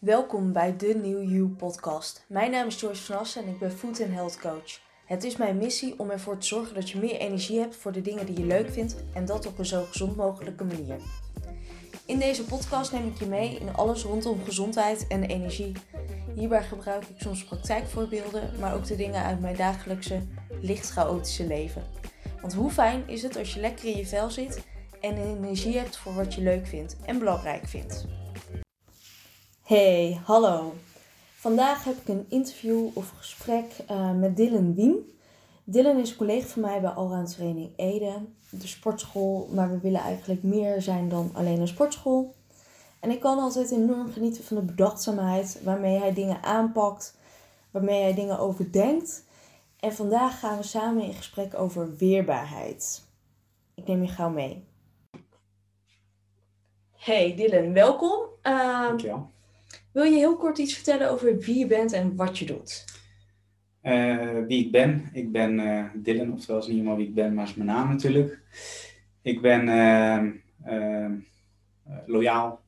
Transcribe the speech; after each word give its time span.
Welkom 0.00 0.52
bij 0.52 0.76
de 0.76 0.94
New 1.02 1.30
You 1.30 1.48
podcast. 1.48 2.24
Mijn 2.28 2.50
naam 2.50 2.66
is 2.66 2.80
Joyce 2.80 3.02
van 3.02 3.18
Assen 3.18 3.42
en 3.42 3.48
ik 3.48 3.58
ben 3.58 3.72
Food 3.72 4.00
and 4.00 4.12
Health 4.12 4.38
Coach. 4.38 4.80
Het 5.04 5.24
is 5.24 5.36
mijn 5.36 5.56
missie 5.56 5.94
om 5.98 6.10
ervoor 6.10 6.38
te 6.38 6.46
zorgen 6.46 6.74
dat 6.74 6.90
je 6.90 6.98
meer 6.98 7.16
energie 7.16 7.58
hebt 7.58 7.76
voor 7.76 7.92
de 7.92 8.00
dingen 8.00 8.26
die 8.26 8.38
je 8.38 8.44
leuk 8.44 8.70
vindt 8.70 8.96
en 9.14 9.24
dat 9.24 9.46
op 9.46 9.58
een 9.58 9.66
zo 9.66 9.84
gezond 9.84 10.16
mogelijke 10.16 10.64
manier. 10.64 10.96
In 12.06 12.18
deze 12.18 12.44
podcast 12.44 12.92
neem 12.92 13.06
ik 13.06 13.18
je 13.18 13.26
mee 13.26 13.58
in 13.58 13.76
alles 13.76 14.02
rondom 14.02 14.44
gezondheid 14.44 15.06
en 15.06 15.22
energie. 15.22 15.72
Hierbij 16.34 16.62
gebruik 16.62 17.04
ik 17.04 17.20
soms 17.20 17.44
praktijkvoorbeelden, 17.44 18.50
maar 18.60 18.74
ook 18.74 18.86
de 18.86 18.96
dingen 18.96 19.22
uit 19.22 19.40
mijn 19.40 19.56
dagelijkse, 19.56 20.22
licht 20.60 20.90
chaotische 20.90 21.46
leven. 21.46 21.82
Want 22.40 22.54
hoe 22.54 22.70
fijn 22.70 23.08
is 23.08 23.22
het 23.22 23.36
als 23.36 23.54
je 23.54 23.60
lekker 23.60 23.84
in 23.84 23.96
je 23.96 24.06
vel 24.06 24.30
zit 24.30 24.64
en 25.00 25.16
energie 25.16 25.78
hebt 25.78 25.96
voor 25.96 26.14
wat 26.14 26.34
je 26.34 26.40
leuk 26.40 26.66
vindt 26.66 26.96
en 27.04 27.18
belangrijk 27.18 27.66
vindt. 27.66 28.06
Hey, 29.70 30.20
hallo. 30.24 30.74
Vandaag 31.34 31.84
heb 31.84 31.96
ik 31.96 32.08
een 32.08 32.26
interview 32.28 32.88
of 32.94 33.12
gesprek 33.16 33.64
uh, 33.90 34.12
met 34.12 34.36
Dylan 34.36 34.74
Wiem. 34.74 34.96
Dylan 35.64 35.98
is 35.98 36.10
een 36.10 36.16
collega 36.16 36.46
van 36.46 36.62
mij 36.62 36.80
bij 36.80 36.90
Allround 36.90 37.34
Training 37.34 37.70
Ede, 37.76 38.12
de 38.48 38.66
sportschool, 38.66 39.48
maar 39.52 39.70
we 39.70 39.78
willen 39.80 40.00
eigenlijk 40.00 40.42
meer 40.42 40.82
zijn 40.82 41.08
dan 41.08 41.30
alleen 41.34 41.60
een 41.60 41.68
sportschool. 41.68 42.34
En 43.00 43.10
ik 43.10 43.20
kan 43.20 43.38
altijd 43.38 43.70
enorm 43.70 44.12
genieten 44.12 44.44
van 44.44 44.56
de 44.56 44.62
bedachtzaamheid 44.62 45.60
waarmee 45.62 45.98
hij 45.98 46.12
dingen 46.12 46.42
aanpakt, 46.42 47.18
waarmee 47.70 48.02
hij 48.02 48.14
dingen 48.14 48.38
overdenkt. 48.38 49.24
En 49.80 49.94
vandaag 49.94 50.38
gaan 50.38 50.56
we 50.56 50.64
samen 50.64 51.02
in 51.02 51.14
gesprek 51.14 51.54
over 51.54 51.96
weerbaarheid. 51.96 53.02
Ik 53.74 53.86
neem 53.86 54.02
je 54.02 54.08
gauw 54.08 54.30
mee. 54.30 54.64
Hey 56.96 57.34
Dylan, 57.36 57.72
welkom. 57.72 58.20
Uh, 58.42 58.80
Dankjewel. 58.80 59.30
Wil 59.92 60.04
je 60.04 60.16
heel 60.16 60.36
kort 60.36 60.58
iets 60.58 60.74
vertellen 60.74 61.10
over 61.10 61.38
wie 61.38 61.58
je 61.58 61.66
bent 61.66 61.92
en 61.92 62.16
wat 62.16 62.38
je 62.38 62.46
doet? 62.46 62.84
Uh, 63.82 64.46
wie 64.46 64.64
ik 64.64 64.72
ben? 64.72 65.10
Ik 65.12 65.32
ben 65.32 65.58
uh, 65.58 65.84
Dylan, 65.94 66.32
oftewel 66.32 66.58
is 66.58 66.66
niet 66.66 66.76
helemaal 66.76 66.96
wie 66.96 67.08
ik 67.08 67.14
ben, 67.14 67.34
maar 67.34 67.44
is 67.44 67.54
mijn 67.54 67.68
naam 67.68 67.88
natuurlijk. 67.88 68.40
Ik 69.22 69.40
ben 69.40 69.66
uh, 70.66 71.10
loyaal. 72.06 72.62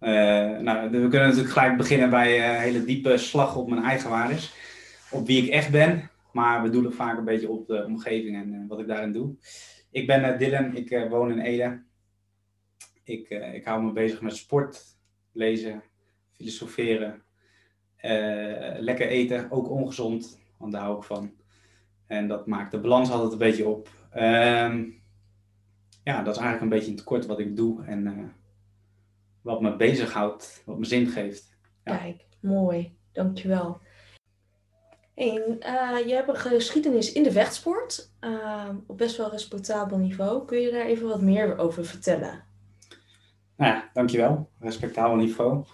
nou, 0.00 0.90
we 0.90 1.08
kunnen 1.08 1.28
natuurlijk 1.28 1.52
gelijk 1.52 1.76
beginnen 1.76 2.10
bij 2.10 2.54
een 2.54 2.60
hele 2.60 2.84
diepe 2.84 3.16
slag 3.16 3.56
op 3.56 3.68
mijn 3.68 3.82
eigen 3.82 4.10
waardes. 4.10 4.54
Op 5.10 5.26
wie 5.26 5.42
ik 5.42 5.50
echt 5.50 5.70
ben, 5.70 6.10
maar 6.32 6.62
we 6.62 6.70
doen 6.70 6.84
het 6.84 6.94
vaak 6.94 7.18
een 7.18 7.24
beetje 7.24 7.50
op 7.50 7.66
de 7.66 7.84
omgeving 7.84 8.36
en 8.36 8.66
wat 8.68 8.80
ik 8.80 8.86
daarin 8.86 9.12
doe. 9.12 9.34
Ik 9.90 10.06
ben 10.06 10.38
Dylan, 10.38 10.76
ik 10.76 11.06
woon 11.08 11.30
in 11.30 11.40
Ede. 11.40 11.82
Ik, 13.04 13.28
ik 13.28 13.64
hou 13.64 13.84
me 13.84 13.92
bezig 13.92 14.20
met 14.20 14.36
sport, 14.36 14.82
lezen, 15.32 15.82
filosoferen, 16.40 17.22
uh, 18.02 18.78
lekker 18.78 19.08
eten, 19.08 19.50
ook 19.50 19.70
ongezond, 19.70 20.38
want 20.56 20.72
daar 20.72 20.82
hou 20.82 20.96
ik 20.96 21.02
van. 21.02 21.32
En 22.06 22.28
dat 22.28 22.46
maakt 22.46 22.70
de 22.70 22.80
balans 22.80 23.10
altijd 23.10 23.32
een 23.32 23.38
beetje 23.38 23.68
op. 23.68 23.88
Uh, 24.14 24.84
ja, 26.04 26.22
dat 26.22 26.36
is 26.36 26.42
eigenlijk 26.42 26.60
een 26.60 26.68
beetje 26.68 26.90
in 26.90 26.96
het 26.96 27.04
kort 27.04 27.26
wat 27.26 27.38
ik 27.38 27.56
doe 27.56 27.84
en 27.84 28.06
uh, 28.06 28.24
wat 29.40 29.60
me 29.60 29.76
bezighoudt, 29.76 30.62
wat 30.66 30.78
me 30.78 30.84
zin 30.84 31.06
geeft. 31.06 31.56
Ja. 31.84 31.96
Kijk, 31.96 32.26
mooi, 32.40 32.96
dankjewel. 33.12 33.80
En, 35.14 35.58
uh, 35.66 36.06
je 36.06 36.14
hebt 36.14 36.28
een 36.28 36.36
geschiedenis 36.36 37.12
in 37.12 37.22
de 37.22 37.32
vechtsport 37.32 38.12
op 38.86 38.98
best 38.98 39.16
wel 39.16 39.30
respectabel 39.30 39.98
niveau. 39.98 40.44
Kun 40.44 40.60
je 40.60 40.70
daar 40.70 40.86
even 40.86 41.08
wat 41.08 41.22
meer 41.22 41.58
over 41.58 41.84
vertellen? 41.84 42.44
Nou 43.56 43.72
ja, 43.72 43.90
dankjewel. 43.92 44.50
Respectabel 44.58 45.16
niveau. 45.16 45.64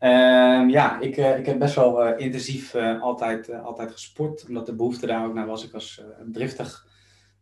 Uh, 0.00 0.68
ja, 0.68 1.00
ik, 1.00 1.16
uh, 1.16 1.38
ik 1.38 1.46
heb 1.46 1.58
best 1.58 1.74
wel 1.74 2.06
uh, 2.06 2.20
intensief 2.20 2.74
uh, 2.74 3.02
altijd, 3.02 3.52
altijd 3.52 3.90
gesport, 3.92 4.44
omdat 4.48 4.66
de 4.66 4.74
behoefte 4.74 5.06
daar 5.06 5.26
ook 5.26 5.34
naar 5.34 5.46
was. 5.46 5.64
Ik 5.64 5.72
was 5.72 6.02
een 6.18 6.32
driftig 6.32 6.86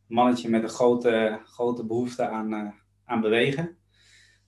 mannetje 0.07 0.49
met 0.49 0.63
een 0.63 0.69
grote, 0.69 1.41
grote 1.45 1.85
behoefte 1.85 2.29
aan, 2.29 2.75
aan 3.05 3.21
bewegen. 3.21 3.77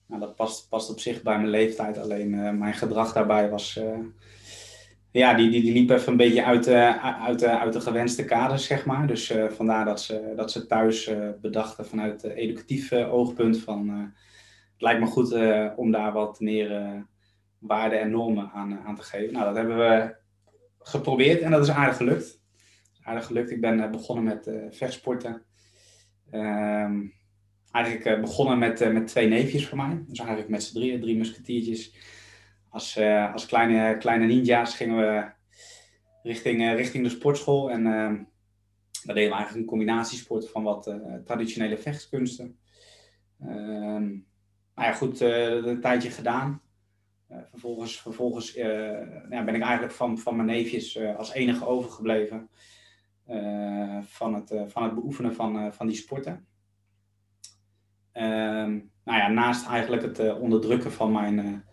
Nou, 0.07 0.21
dat 0.21 0.35
past, 0.35 0.69
past 0.69 0.89
op 0.89 0.99
zich 0.99 1.21
bij 1.21 1.37
mijn 1.37 1.49
leeftijd, 1.49 1.97
alleen 1.97 2.57
mijn 2.57 2.73
gedrag 2.73 3.13
daarbij 3.13 3.49
was... 3.49 3.79
ja, 5.11 5.33
die, 5.33 5.49
die, 5.49 5.61
die 5.61 5.73
liep 5.73 5.89
even 5.89 6.11
een 6.11 6.17
beetje 6.17 6.43
uit, 6.43 6.67
uit, 6.67 7.43
uit 7.43 7.73
de 7.73 7.81
gewenste 7.81 8.25
kaders, 8.25 8.65
zeg 8.65 8.85
maar. 8.85 9.07
Dus 9.07 9.33
vandaar 9.49 9.85
dat 9.85 10.01
ze, 10.01 10.33
dat 10.35 10.51
ze 10.51 10.65
thuis 10.65 11.11
bedachten 11.41 11.85
vanuit 11.85 12.23
educatief 12.23 12.91
oogpunt 12.91 13.59
van... 13.59 13.89
het 14.73 14.81
lijkt 14.81 14.99
me 14.99 15.05
goed 15.05 15.35
om 15.75 15.91
daar 15.91 16.13
wat 16.13 16.39
meer 16.39 17.05
waarden 17.59 17.99
en 17.99 18.09
normen 18.09 18.51
aan, 18.53 18.79
aan 18.79 18.95
te 18.95 19.03
geven. 19.03 19.33
Nou, 19.33 19.45
dat 19.45 19.55
hebben 19.55 19.77
we 19.77 20.15
geprobeerd 20.79 21.41
en 21.41 21.51
dat 21.51 21.63
is 21.63 21.69
aardig 21.69 21.97
gelukt. 21.97 22.41
Aardig 23.01 23.25
gelukt. 23.25 23.51
Ik 23.51 23.61
ben 23.61 23.79
eh, 23.79 23.89
begonnen 23.89 24.23
met 24.23 24.47
uh, 24.47 24.65
vechtsporten. 24.69 25.45
Ehm, 26.31 27.05
eigenlijk 27.71 28.21
begonnen 28.21 28.59
met, 28.59 28.93
met 28.93 29.07
twee 29.07 29.27
neefjes 29.27 29.67
van 29.67 29.77
mij. 29.77 30.03
Dus 30.07 30.19
eigenlijk 30.19 30.49
met 30.49 30.63
z'n 30.63 30.73
drieën, 30.73 31.01
drie 31.01 31.17
musketiertjes. 31.17 31.95
Als, 32.69 32.99
als 33.33 33.45
kleine, 33.45 33.97
kleine 33.97 34.25
ninja's 34.25 34.75
gingen 34.75 34.97
we 34.97 35.31
richting, 36.23 36.73
richting 36.75 37.03
de 37.03 37.09
sportschool. 37.09 37.71
En 37.71 37.85
ehm, 37.85 38.15
daar 39.03 39.15
deden 39.15 39.29
we 39.29 39.35
eigenlijk 39.35 39.55
een 39.55 39.65
combinatiesport 39.65 40.49
van 40.49 40.63
wat 40.63 40.95
traditionele 41.25 41.77
vechtskunsten. 41.77 42.59
Ehm, 43.39 44.07
nou 44.75 44.87
ja, 44.87 44.93
goed, 44.93 45.19
een 45.19 45.81
tijdje 45.81 46.09
gedaan. 46.09 46.61
Uh, 47.31 47.37
vervolgens 47.49 48.01
vervolgens 48.01 48.53
ja, 48.53 49.43
ben 49.43 49.55
ik 49.55 49.61
eigenlijk 49.61 49.93
van, 49.93 50.17
van 50.17 50.35
mijn 50.35 50.47
neefjes 50.47 50.95
uh, 50.95 51.15
als 51.17 51.33
enige 51.33 51.65
overgebleven 51.65 52.49
van, 54.01 54.33
het, 54.33 54.53
van 54.67 54.83
het 54.83 54.93
beoefenen 54.93 55.35
van, 55.35 55.73
van 55.73 55.87
die 55.87 55.95
sporten. 55.95 56.47
Ehm, 58.11 58.71
nou 59.03 59.17
ja, 59.17 59.27
naast 59.27 59.67
eigenlijk 59.67 60.01
het 60.01 60.39
onderdrukken 60.39 60.91
van 60.91 61.11
mijn 61.11 61.65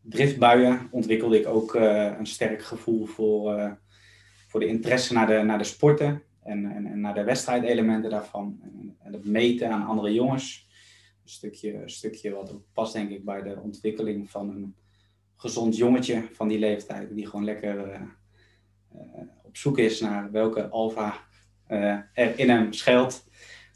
driftbuien 0.00 0.88
ontwikkelde 0.90 1.38
ik 1.38 1.46
ook 1.46 1.74
een 1.74 2.26
sterk 2.26 2.62
gevoel 2.62 3.04
voor, 3.04 3.78
voor 4.48 4.60
de 4.60 4.66
interesse 4.66 5.12
naar 5.12 5.26
de, 5.26 5.42
naar 5.42 5.58
de 5.58 5.64
sporten 5.64 6.22
en, 6.46 6.64
en, 6.72 6.86
en 6.86 7.00
naar 7.00 7.14
de 7.14 7.24
wedstrijdelementen 7.24 8.10
daarvan. 8.10 8.60
En, 8.62 8.96
het 9.12 9.24
meten 9.24 9.70
aan 9.70 9.86
andere 9.86 10.12
jongens. 10.12 10.68
Een 11.22 11.30
stukje, 11.30 11.82
een 11.82 11.90
stukje 11.90 12.30
wat 12.30 12.54
past 12.72 12.92
denk 12.92 13.10
ik 13.10 13.24
bij 13.24 13.42
de 13.42 13.60
ontwikkeling 13.60 14.30
van 14.30 14.50
een 14.50 14.74
gezond 15.36 15.76
jongetje 15.76 16.28
van 16.32 16.48
die 16.48 16.58
leeftijd, 16.58 17.14
die 17.14 17.26
gewoon 17.26 17.44
lekker 17.44 17.92
uh, 17.92 18.00
op 19.42 19.56
zoek 19.56 19.78
is 19.78 20.00
naar 20.00 20.30
welke 20.30 20.68
alfa 20.68 21.14
uh, 21.68 21.98
er 22.12 22.38
in 22.38 22.50
hem 22.50 22.72
schuilt. 22.72 23.24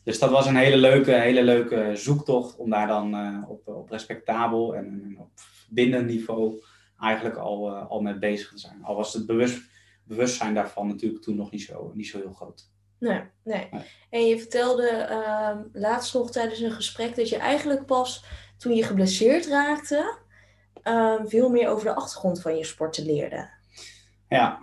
Dus 0.05 0.19
dat 0.19 0.31
was 0.31 0.47
een 0.47 0.57
hele 0.57 0.77
leuke, 0.77 1.13
hele 1.13 1.43
leuke 1.43 1.91
zoektocht 1.95 2.57
om 2.57 2.71
daar 2.71 2.87
dan 2.87 3.15
op, 3.49 3.69
op 3.69 3.91
respectabel 3.91 4.75
en, 4.75 5.01
en 5.05 5.19
op 5.19 5.31
bindend 5.69 6.07
niveau 6.07 6.63
eigenlijk 6.99 7.37
al, 7.37 7.71
al 7.71 8.01
mee 8.01 8.19
bezig 8.19 8.51
te 8.51 8.59
zijn. 8.59 8.85
Al 8.85 8.97
was 8.97 9.13
het 9.13 9.27
bewust, 9.27 9.63
bewustzijn 10.05 10.55
daarvan 10.55 10.87
natuurlijk 10.87 11.23
toen 11.23 11.37
nog 11.37 11.51
niet 11.51 11.63
zo, 11.63 11.91
niet 11.95 12.07
zo 12.07 12.19
heel 12.19 12.33
groot. 12.33 12.71
Nee, 12.99 13.21
nee. 13.45 13.69
En 14.11 14.27
je 14.27 14.39
vertelde 14.39 15.09
uh, 15.11 15.59
laatst 15.73 16.15
nog 16.15 16.31
tijdens 16.31 16.61
een 16.61 16.73
gesprek 16.73 17.17
dat 17.17 17.29
je 17.29 17.37
eigenlijk 17.37 17.87
pas 17.87 18.25
toen 18.57 18.75
je 18.75 18.83
geblesseerd 18.83 19.47
raakte, 19.47 20.19
uh, 20.85 21.15
veel 21.25 21.51
meer 21.51 21.69
over 21.69 21.85
de 21.85 21.95
achtergrond 21.95 22.43
van 22.43 22.57
je 22.57 22.65
sporten 22.65 23.05
leerde. 23.05 23.49
Ja, 24.29 24.59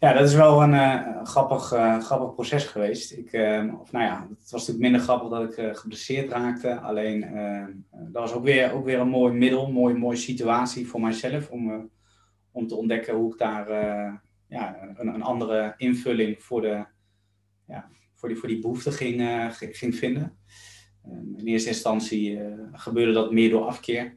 ja 0.00 0.12
dat 0.12 0.28
is 0.28 0.34
wel 0.34 0.62
een 0.62 0.72
uh, 0.72 1.24
grappig, 1.24 1.72
uh, 1.72 2.00
grappig 2.00 2.34
proces 2.34 2.64
geweest. 2.64 3.12
Ik, 3.12 3.32
ehm, 3.32 3.74
of 3.74 3.92
nou 3.92 4.04
ja, 4.04 4.26
het 4.28 4.50
was 4.50 4.66
natuurlijk 4.66 4.78
minder 4.78 5.00
grappig 5.00 5.28
dat 5.28 5.50
ik 5.50 5.56
uh, 5.56 5.74
geblesseerd 5.74 6.30
raakte. 6.30 6.80
Alleen 6.80 7.22
ehm, 7.22 7.72
dat 7.90 8.22
was 8.22 8.32
ook 8.32 8.44
weer, 8.44 8.72
ook 8.72 8.84
weer 8.84 9.00
een 9.00 9.08
mooi 9.08 9.34
middel, 9.34 9.66
een 9.66 9.72
mooie, 9.72 9.94
mooie 9.94 10.16
situatie 10.16 10.88
voor 10.88 11.00
mijzelf 11.00 11.50
om, 11.50 11.90
om 12.52 12.66
te 12.66 12.76
ontdekken 12.76 13.14
hoe 13.14 13.32
ik 13.32 13.38
daar 13.38 13.68
ja, 14.48 14.82
een, 14.96 15.08
een, 15.14 15.22
andere 15.22 15.74
invulling 15.76 16.42
voor, 16.42 16.60
de, 16.60 16.84
ja, 17.66 17.88
voor, 18.14 18.28
die, 18.28 18.38
voor 18.38 18.48
die 18.48 18.60
behoefte 18.60 18.92
ging, 18.92 19.22
ging 19.54 19.96
vinden. 19.96 20.38
in 21.36 21.46
eerste 21.46 21.68
instantie 21.68 22.40
gebeurde 22.72 23.12
dat 23.12 23.32
meer 23.32 23.50
door 23.50 23.64
afkeer. 23.64 24.16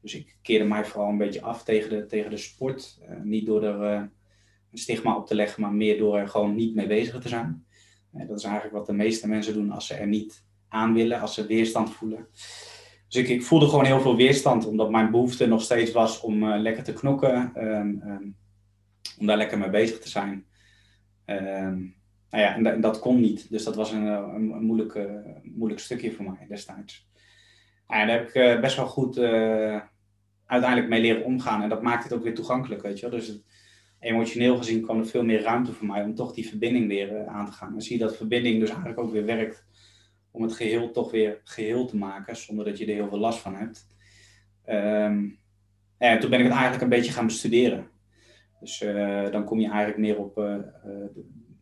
Dus 0.00 0.14
ik 0.14 0.36
keerde 0.42 0.64
mij 0.64 0.84
vooral 0.84 1.10
een 1.10 1.18
beetje 1.18 1.42
af 1.42 1.64
tegen 1.64 1.90
de, 1.90 2.06
tegen 2.06 2.30
de 2.30 2.36
sport. 2.36 2.98
Uh, 3.02 3.20
niet 3.22 3.46
door 3.46 3.64
er 3.64 3.94
uh, 3.94 4.02
een 4.70 4.78
stigma 4.78 5.16
op 5.16 5.26
te 5.26 5.34
leggen, 5.34 5.62
maar 5.62 5.72
meer 5.72 5.98
door 5.98 6.18
er 6.18 6.28
gewoon 6.28 6.54
niet 6.54 6.74
mee 6.74 6.86
bezig 6.86 7.20
te 7.20 7.28
zijn. 7.28 7.66
Uh, 8.14 8.28
dat 8.28 8.38
is 8.38 8.44
eigenlijk 8.44 8.74
wat 8.74 8.86
de 8.86 8.92
meeste 8.92 9.28
mensen 9.28 9.54
doen 9.54 9.70
als 9.70 9.86
ze 9.86 9.94
er 9.94 10.06
niet 10.06 10.44
aan 10.68 10.94
willen, 10.94 11.20
als 11.20 11.34
ze 11.34 11.46
weerstand 11.46 11.90
voelen. 11.90 12.26
Dus 13.08 13.22
ik, 13.22 13.28
ik 13.28 13.42
voelde 13.42 13.68
gewoon 13.68 13.84
heel 13.84 14.00
veel 14.00 14.16
weerstand, 14.16 14.66
omdat 14.66 14.90
mijn 14.90 15.10
behoefte 15.10 15.46
nog 15.46 15.62
steeds 15.62 15.92
was 15.92 16.20
om 16.20 16.44
lekker 16.44 16.82
te 16.82 16.92
knokken, 16.92 17.52
um, 17.64 18.02
um, 18.04 18.36
om 19.18 19.26
daar 19.26 19.36
lekker 19.36 19.58
mee 19.58 19.70
bezig 19.70 19.98
te 19.98 20.08
zijn. 20.08 20.46
Um, 21.26 21.94
nou 22.30 22.42
ja, 22.42 22.54
en, 22.54 22.66
en, 22.66 22.80
dat 22.80 22.98
kon 22.98 23.20
niet. 23.20 23.50
Dus 23.50 23.64
dat 23.64 23.74
was 23.74 23.92
een, 23.92 24.06
een, 24.06 24.50
een 24.50 24.64
moeilijk, 24.64 25.08
moeilijk 25.42 25.80
stukje 25.80 26.12
voor 26.12 26.24
mij 26.24 26.46
destijds. 26.48 27.09
Nou 27.90 28.00
ja, 28.00 28.06
daar 28.06 28.18
heb 28.18 28.54
ik 28.54 28.60
best 28.60 28.76
wel 28.76 28.86
goed 28.86 29.18
uiteindelijk 30.46 30.88
mee 30.88 31.00
leren 31.00 31.24
omgaan. 31.24 31.62
En 31.62 31.68
dat 31.68 31.82
maakt 31.82 32.02
het 32.02 32.12
ook 32.12 32.22
weer 32.22 32.34
toegankelijk, 32.34 32.82
weet 32.82 32.98
je 32.98 33.08
wel. 33.08 33.18
Dus 33.18 33.28
het, 33.28 33.42
emotioneel 34.00 34.56
gezien 34.56 34.82
kwam 34.82 34.98
er 34.98 35.06
veel 35.06 35.24
meer 35.24 35.42
ruimte 35.42 35.72
voor 35.72 35.86
mij 35.86 36.02
om 36.02 36.14
toch 36.14 36.34
die 36.34 36.48
verbinding 36.48 36.88
weer 36.88 37.16
eh, 37.16 37.26
aan 37.26 37.46
te 37.46 37.52
gaan. 37.52 37.74
En 37.74 37.80
zie 37.80 37.98
je 37.98 38.04
dat 38.04 38.16
verbinding 38.16 38.60
dus 38.60 38.68
eigenlijk 38.68 39.00
ook 39.00 39.12
weer 39.12 39.24
werkt 39.24 39.64
om 40.30 40.42
het 40.42 40.52
geheel 40.52 40.90
toch 40.90 41.10
weer 41.10 41.40
geheel 41.44 41.86
te 41.86 41.96
maken, 41.96 42.36
zonder 42.36 42.64
dat 42.64 42.78
je 42.78 42.86
er 42.86 42.94
heel 42.94 43.08
veel 43.08 43.18
last 43.18 43.38
van 43.38 43.54
hebt. 43.54 43.86
Ehm, 44.64 45.28
en 45.98 46.20
toen 46.20 46.30
ben 46.30 46.38
ik 46.38 46.44
het 46.44 46.54
eigenlijk 46.54 46.82
een 46.82 46.88
beetje 46.88 47.12
gaan 47.12 47.26
bestuderen. 47.26 47.90
Dus 48.60 48.78
dan 49.30 49.44
kom 49.44 49.60
je 49.60 49.68
eigenlijk 49.68 49.98
meer 49.98 50.18
op 50.18 50.34
de, 50.34 50.64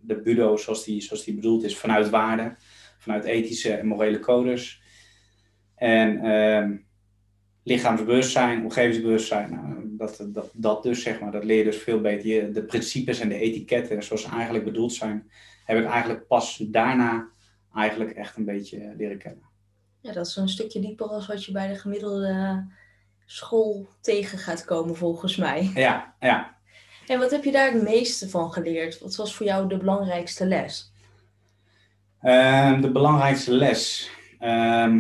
de 0.01 0.21
budo 0.21 0.57
zoals 0.57 0.85
die, 0.85 1.01
zoals 1.01 1.25
die 1.25 1.35
bedoeld 1.35 1.65
is, 1.65 1.79
vanuit 1.79 2.11
waarden, 2.11 2.57
vanuit 2.99 3.25
ethische 3.25 3.73
en 3.73 3.87
morele 3.87 4.19
codes. 4.19 4.83
En 5.79 6.25
uh, 6.25 6.79
lichaamsbewustzijn, 7.63 8.63
omgevingsbewustzijn, 8.63 9.51
nou, 9.51 9.97
dat, 9.97 10.27
dat, 10.29 10.51
dat 10.53 10.83
dus 10.83 11.03
zeg 11.03 11.21
maar, 11.21 11.33
dat 11.33 11.45
leer 11.45 11.59
je 11.59 11.65
dus 11.65 11.77
veel 11.77 12.01
beter. 12.01 12.27
Je, 12.27 12.51
de 12.51 12.65
principes 12.65 13.21
en 13.21 13.29
de 13.29 13.39
etiketten 13.39 14.03
zoals 14.03 14.23
ze 14.23 14.29
eigenlijk 14.29 14.65
bedoeld 14.65 14.93
zijn, 14.93 15.31
heb 15.65 15.79
ik 15.79 15.87
eigenlijk 15.87 16.27
pas 16.27 16.57
daarna 16.57 17.29
eigenlijk 17.75 18.11
echt 18.11 18.37
een 18.37 18.45
beetje 18.45 18.95
leren 18.97 19.19
kennen. 19.19 19.43
Ja, 20.01 20.13
dat 20.13 20.27
is 20.27 20.37
een 20.37 20.49
stukje 20.49 20.81
dieper 20.81 21.07
als 21.07 21.27
wat 21.27 21.45
je 21.45 21.53
bij 21.53 21.69
de 21.69 21.75
gemiddelde 21.75 22.65
school 23.27 23.89
tegen 24.01 24.39
gaat 24.39 24.65
komen 24.65 24.97
volgens 24.97 25.37
mij. 25.37 25.71
Ja, 25.75 26.15
ja. 26.21 26.57
En 27.07 27.19
wat 27.19 27.31
heb 27.31 27.45
je 27.45 27.53
daar 27.53 27.73
het 27.73 27.83
meeste 27.83 28.29
van 28.29 28.53
geleerd? 28.53 28.99
Wat 28.99 29.17
was 29.17 29.35
voor 29.35 29.47
jou 29.47 29.69
de 29.69 29.77
belangrijkste 29.77 30.47
les? 30.47 30.93
Uh, 32.23 32.81
de 32.81 32.91
belangrijkste 32.91 33.53
les. 33.53 34.11
Uh, 34.41 34.97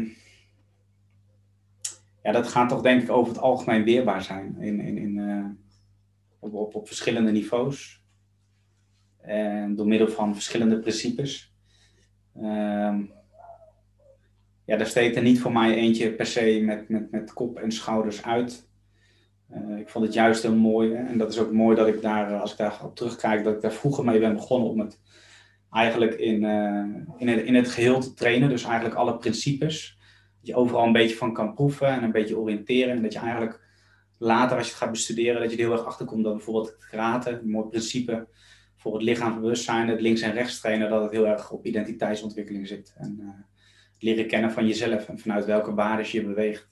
ja, 2.23 2.33
dat 2.33 2.49
gaat 2.49 2.69
toch 2.69 2.83
denk 2.83 3.03
ik 3.03 3.11
over 3.11 3.33
het 3.33 3.43
algemeen 3.43 3.85
weerbaar 3.85 4.23
zijn 4.23 4.57
in, 4.61 4.81
in, 4.81 4.99
in, 4.99 5.17
uh, 5.17 5.45
op, 6.39 6.55
op, 6.55 6.75
op, 6.75 6.87
verschillende 6.87 7.31
niveaus. 7.31 8.03
En 9.21 9.75
door 9.75 9.87
middel 9.87 10.09
van 10.09 10.35
verschillende 10.35 10.79
principes. 10.79 11.55
Uh, 12.37 12.99
ja, 14.65 14.77
daar 14.77 14.87
steekt 14.87 15.17
er 15.17 15.23
niet 15.23 15.41
voor 15.41 15.53
mij 15.53 15.75
eentje 15.75 16.13
per 16.13 16.27
se 16.27 16.61
met, 16.65 16.89
met, 16.89 17.11
met 17.11 17.33
kop 17.33 17.59
en 17.59 17.73
schouders 17.73 18.23
uit. 18.23 18.69
Uh, 19.55 19.79
ik 19.79 19.89
vond 19.89 20.05
het 20.05 20.15
juist 20.15 20.43
heel 20.43 20.57
mooi. 20.57 20.95
Hè? 20.95 21.05
En 21.05 21.19
dat 21.19 21.33
is 21.33 21.39
ook 21.39 21.53
mooi 21.53 21.77
dat 21.77 21.89
ik 21.89 22.03
daar, 22.03 22.41
als 22.41 22.53
ik 22.53 22.59
daar 22.59 22.85
op 22.85 22.97
terugkijk, 22.97 23.45
dat 23.45 23.55
ik 23.55 23.61
daar 23.61 23.73
vroeger 23.73 24.05
mee 24.05 24.21
ben 24.21 24.35
begonnen 24.35 24.69
om 24.69 24.81
het 24.81 25.01
eigenlijk 25.73 26.15
in, 26.15 26.45
in, 27.19 27.47
in 27.47 27.55
het 27.55 27.69
geheel 27.69 28.01
te 28.01 28.15
trainen. 28.15 28.49
Dus 28.49 28.65
eigenlijk 28.65 28.95
alle 28.95 29.17
principes 29.17 29.98
je 30.49 30.55
overal 30.55 30.87
een 30.87 30.93
beetje 30.93 31.17
van 31.17 31.33
kan 31.33 31.55
proeven 31.55 31.89
en 31.89 32.03
een 32.03 32.13
beetje 32.13 32.39
oriënteren. 32.39 32.97
En 32.97 33.03
dat 33.03 33.13
je 33.13 33.19
eigenlijk 33.19 33.61
later, 34.19 34.57
als 34.57 34.67
je 34.67 34.73
het 34.73 34.83
gaat 34.83 34.91
bestuderen, 34.91 35.41
dat 35.41 35.51
je 35.51 35.57
er 35.57 35.63
heel 35.63 35.73
erg 35.73 35.85
achterkomt 35.85 36.25
dat 36.25 36.35
bijvoorbeeld 36.35 36.67
het 36.67 36.89
karate, 36.89 37.31
een 37.31 37.51
mooi 37.51 37.69
principe 37.69 38.29
voor 38.77 38.93
het 38.93 39.03
lichaamsbewustzijn, 39.03 39.89
het 39.89 40.01
links 40.01 40.21
en 40.21 40.33
rechts 40.33 40.61
trainen, 40.61 40.91
dat 40.91 41.03
het 41.03 41.13
heel 41.13 41.27
erg 41.27 41.51
op 41.51 41.67
identiteitsontwikkeling 41.67 42.69
zit. 42.69 42.95
En 42.97 43.19
uh, 43.21 43.29
het 43.93 44.03
leren 44.03 44.27
kennen 44.27 44.53
van 44.53 44.67
jezelf 44.67 45.09
en 45.09 45.19
vanuit 45.19 45.45
welke 45.45 45.75
waarden 45.75 46.07
je 46.11 46.25
beweegt. 46.25 46.69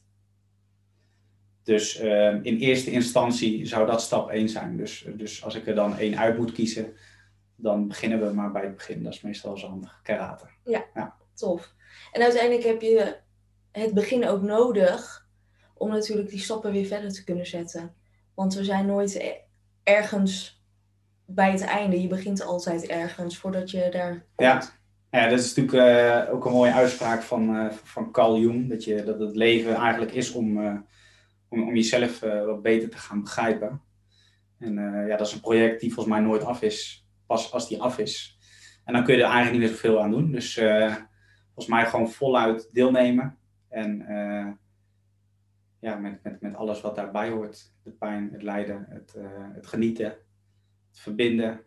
Dus 1.63 2.03
uh, 2.03 2.35
in 2.43 2.59
eerste 2.59 2.91
instantie 2.91 3.67
zou 3.67 3.87
dat 3.87 4.03
stap 4.03 4.31
1 4.31 4.49
zijn. 4.49 4.77
Dus, 4.77 5.07
dus 5.17 5.45
als 5.45 5.55
ik 5.55 5.67
er 5.67 5.75
dan 5.75 5.97
één 5.99 6.19
uit 6.19 6.37
moet 6.37 6.53
kiezen, 6.53 6.95
dan 7.57 7.89
beginnen 7.89 8.27
we 8.27 8.35
maar 8.35 8.53
bij 8.53 8.63
het 8.63 8.75
begin. 8.75 9.03
Dat 9.03 9.13
is 9.13 9.21
meestal 9.21 9.57
zo 9.57 9.69
handig, 9.69 10.01
karate. 10.03 10.47
Ja, 10.65 10.85
ja, 10.95 11.17
tof. 11.35 11.75
En 12.13 12.23
uiteindelijk 12.23 12.65
heb 12.65 12.81
je 12.81 13.17
het 13.83 13.95
begin 13.95 14.29
ook 14.29 14.43
nodig 14.43 15.27
om 15.75 15.91
natuurlijk 15.91 16.29
die 16.29 16.39
stappen 16.39 16.73
weer 16.73 16.87
verder 16.87 17.13
te 17.13 17.25
kunnen 17.25 17.47
zetten. 17.47 17.95
Want 18.35 18.55
we 18.55 18.65
zijn 18.65 18.87
nooit 18.87 19.15
e- 19.15 19.41
ergens 19.83 20.65
bij 21.25 21.51
het 21.51 21.65
einde. 21.65 22.03
Je 22.03 22.09
begint 22.09 22.43
altijd 22.43 22.87
ergens 22.87 23.39
voordat 23.39 23.71
je 23.71 23.89
daar. 23.91 24.25
Ja, 24.37 24.63
ja 25.11 25.29
dat 25.29 25.39
is 25.39 25.55
natuurlijk 25.55 26.27
uh, 26.29 26.35
ook 26.35 26.45
een 26.45 26.53
mooie 26.53 26.73
uitspraak 26.73 27.23
van, 27.23 27.57
uh, 27.57 27.71
van 27.71 28.13
Carl 28.13 28.39
Jung. 28.39 28.69
Dat, 28.69 28.85
je, 28.85 29.05
dat 29.05 29.21
het 29.21 29.37
leven 29.37 29.75
eigenlijk 29.75 30.13
is 30.13 30.33
om, 30.33 30.59
uh, 30.59 30.79
om, 31.49 31.69
om 31.69 31.75
jezelf 31.75 32.21
wat 32.21 32.63
beter 32.63 32.91
te 32.91 32.99
gaan 32.99 33.21
begrijpen. 33.23 33.81
En 34.59 34.75
ja, 35.09 35.17
dat 35.17 35.27
is 35.27 35.33
een 35.33 35.41
project 35.41 35.81
die 35.81 35.93
volgens 35.95 36.15
mij 36.15 36.25
nooit 36.25 36.45
af 36.45 36.63
is. 36.63 37.07
Pas 37.27 37.53
als 37.53 37.69
die 37.69 37.83
af 37.83 37.99
is. 37.99 38.39
En 38.85 38.93
dan 38.93 39.05
kun 39.05 39.15
je 39.15 39.23
er 39.23 39.31
eigenlijk 39.31 39.59
niet 39.59 39.71
meer 39.71 39.79
zoveel 39.81 40.03
aan 40.03 40.11
doen. 40.11 40.33
Dus 40.33 40.55
volgens 41.45 41.67
mij 41.67 41.87
gewoon 41.87 42.11
voluit 42.11 42.69
deelnemen. 42.73 43.39
En 43.77 44.01
uh, 44.11 44.53
ja, 45.79 45.97
met, 45.97 46.23
met, 46.23 46.41
met 46.41 46.55
alles 46.55 46.81
wat 46.81 46.95
daarbij 46.97 47.31
hoort. 47.31 47.73
De 47.83 47.91
pijn, 47.91 48.33
het 48.33 48.43
lijden, 48.43 48.87
het, 48.89 49.15
uh, 49.17 49.27
het 49.53 49.67
genieten, 49.67 50.07
het 50.91 50.99
verbinden. 50.99 51.61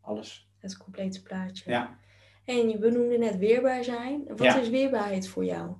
Alles. 0.00 0.50
Het 0.58 0.76
complete 0.76 1.22
plaatje. 1.22 1.70
Ja. 1.70 1.98
En 2.44 2.68
je 2.68 2.78
benoemde 2.78 3.18
net 3.18 3.36
weerbaar 3.36 3.84
zijn. 3.84 4.24
Wat 4.26 4.42
Ja. 4.42 4.58
is 4.58 4.68
weerbaarheid 4.68 5.28
voor 5.28 5.44
jou? 5.44 5.76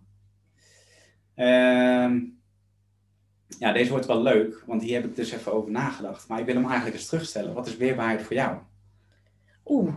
Ehm, 1.35 2.21
ja, 3.59 3.73
deze 3.73 3.91
wordt 3.91 4.07
wel 4.07 4.23
leuk, 4.23 4.63
want 4.67 4.83
hier 4.83 5.01
heb 5.01 5.11
ik 5.11 5.17
dus 5.17 5.33
even 5.33 5.53
over 5.53 5.71
nagedacht. 5.71 6.29
Maar 6.29 6.39
ik 6.41 6.47
wil 6.47 6.55
hem 6.55 6.65
eigenlijk 6.65 6.95
eens 6.97 7.09
terugstellen. 7.09 7.55
Wat 7.55 7.67
is 7.67 7.77
weerbaarheid 7.77 8.23
voor 8.23 8.37
jou? 8.37 8.59
Oeh, 9.65 9.95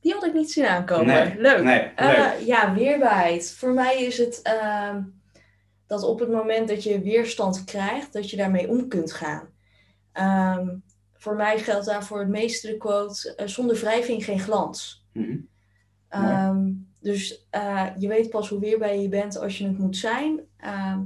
die 0.00 0.12
had 0.12 0.24
ik 0.24 0.34
niet 0.34 0.52
zien 0.52 0.66
aankomen. 0.66 1.06
Nee, 1.06 1.40
leuk. 1.40 1.62
nee, 1.62 1.80
Eh, 1.80 2.06
leuk. 2.06 2.46
ja, 2.46 2.74
weerbaarheid. 2.74 3.52
Voor 3.52 3.72
mij 3.72 4.02
is 4.04 4.18
het 4.18 4.42
ehm, 4.42 5.02
dat 5.86 6.02
op 6.02 6.18
het 6.18 6.28
moment 6.30 6.68
dat 6.68 6.82
je 6.82 7.00
weerstand 7.00 7.64
krijgt, 7.64 8.12
dat 8.12 8.30
je 8.30 8.36
daarmee 8.36 8.68
om 8.68 8.88
kunt 8.88 9.12
gaan. 9.12 9.48
Ehm, 10.12 10.68
voor 11.12 11.36
mij 11.36 11.58
geldt 11.58 11.86
daarvoor 11.86 12.18
het 12.18 12.28
meeste 12.28 12.66
de 12.66 12.76
quote: 12.76 13.34
eh, 13.34 13.46
zonder 13.46 13.76
wrijving 13.76 14.24
geen 14.24 14.40
glans. 14.40 15.04
Mhm. 15.12 15.36
Ehm, 16.08 16.70
dus 17.00 17.46
eh, 17.50 17.86
je 17.98 18.08
weet 18.08 18.30
pas 18.30 18.48
hoe 18.48 18.60
weerbaar 18.60 18.96
je 18.96 19.08
bent 19.08 19.38
als 19.38 19.58
je 19.58 19.64
het 19.66 19.78
moet 19.78 19.96
zijn. 19.96 20.40
Ehm, 20.56 21.00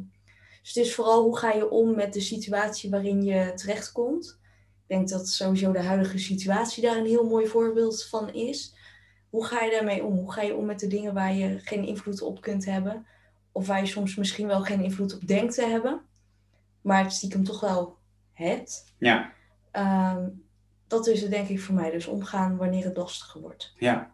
dus 0.62 0.74
het 0.74 0.84
is 0.84 0.94
vooral 0.94 1.22
hoe 1.22 1.38
ga 1.38 1.52
je 1.52 1.70
om 1.70 1.94
met 1.94 2.12
de 2.12 2.20
situatie 2.20 2.90
waarin 2.90 3.22
je 3.22 3.52
terechtkomt. 3.54 4.40
Ik 4.86 4.96
denk 4.98 5.08
dat 5.08 5.28
sowieso 5.28 5.72
de 5.72 5.82
huidige 5.82 6.18
situatie 6.18 6.82
daar 6.82 6.96
een 6.96 7.06
heel 7.06 7.24
mooi 7.28 7.46
voorbeeld 7.46 8.04
van 8.04 8.32
is. 8.34 8.74
Hoe 9.32 9.44
ga 9.44 9.60
je 9.64 9.70
daarmee 9.70 10.04
om? 10.04 10.16
Hoe 10.16 10.32
ga 10.32 10.42
je 10.42 10.54
om 10.54 10.66
met 10.66 10.80
de 10.80 10.86
dingen 10.86 11.14
waar 11.14 11.34
je 11.34 11.58
geen 11.58 11.84
invloed 11.84 12.22
op 12.22 12.40
kunt 12.40 12.64
hebben? 12.64 13.06
Of 13.52 13.66
waar 13.66 13.80
je 13.80 13.86
soms 13.86 14.16
misschien 14.16 14.46
wel 14.46 14.60
geen 14.60 14.82
invloed 14.82 15.14
op 15.14 15.26
denkt 15.26 15.54
te 15.54 15.66
hebben, 15.66 16.00
maar 16.80 17.02
het 17.02 17.12
stiekem 17.12 17.44
toch 17.44 17.60
wel 17.60 17.96
hebt. 18.32 18.94
Ja, 18.98 19.32
Ehm, 19.70 20.28
dat 20.86 21.06
is 21.06 21.20
het 21.22 21.30
denk 21.30 21.48
ik 21.48 21.60
voor 21.60 21.74
mij. 21.74 21.90
Dus 21.90 22.06
omgaan 22.06 22.56
wanneer 22.56 22.84
het 22.84 22.96
lastiger 22.96 23.40
wordt. 23.40 23.74
ja. 23.78 24.10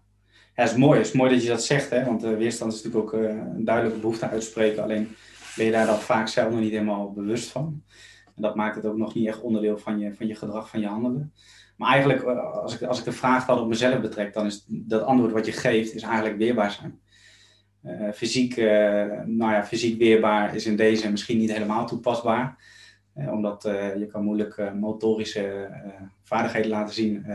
Ja, 0.54 0.64
het 0.64 0.70
is 0.72 0.76
mooi. 0.78 0.98
Het 0.98 1.06
is 1.06 1.12
mooi 1.12 1.30
dat 1.30 1.42
je 1.42 1.48
dat 1.48 1.64
zegt, 1.64 1.90
hè? 1.90 2.04
want 2.04 2.24
uh, 2.24 2.36
weerstand 2.36 2.72
is 2.72 2.82
natuurlijk 2.82 3.14
ook 3.14 3.20
uh, 3.20 3.28
een 3.28 3.64
duidelijke 3.64 4.00
behoefte 4.00 4.28
uitspreken. 4.28 4.82
Alleen 4.82 5.16
ben 5.56 5.64
je 5.64 5.72
daar 5.72 5.86
dan 5.86 5.98
vaak 5.98 6.28
zelf 6.28 6.50
nog 6.50 6.60
niet 6.60 6.70
helemaal 6.70 7.12
bewust 7.12 7.50
van. 7.50 7.82
En 8.38 8.44
dat 8.44 8.54
maakt 8.54 8.76
het 8.76 8.86
ook 8.86 8.96
nog 8.96 9.14
niet 9.14 9.26
echt 9.26 9.40
onderdeel 9.40 9.78
van 9.78 9.98
je, 9.98 10.14
van 10.14 10.26
je 10.26 10.34
gedrag, 10.34 10.68
van 10.68 10.80
je 10.80 10.86
handelen. 10.86 11.32
Maar 11.76 11.90
eigenlijk, 11.90 12.22
uh, 12.22 12.52
als 12.54 12.74
ik, 12.74 12.82
als 12.82 12.98
ik 12.98 13.04
de 13.04 13.12
vraag 13.12 13.46
dan 13.46 13.58
op 13.58 13.68
mezelf 13.68 14.00
betrek, 14.00 14.32
dan 14.32 14.46
is 14.46 14.64
dat 14.66 15.02
antwoord 15.02 15.32
wat 15.32 15.46
je 15.46 15.52
geeft, 15.52 15.94
is 15.94 16.02
eigenlijk 16.02 16.36
weerbaar 16.36 16.70
zijn. 16.70 17.00
Uh, 17.84 18.12
fysiek, 18.12 18.56
nou 19.26 19.52
ja, 19.52 19.64
fysiek 19.64 19.98
weerbaar 19.98 20.54
is 20.54 20.66
in 20.66 20.76
deze 20.76 21.10
misschien 21.10 21.38
niet 21.38 21.52
helemaal 21.52 21.86
toepasbaar. 21.86 22.56
Omdat 23.14 23.62
je 23.98 24.06
kan 24.12 24.24
moeilijk 24.24 24.72
motorische 24.74 25.70
vaardigheden 26.22 26.70
laten 26.70 26.94
zien. 26.94 27.26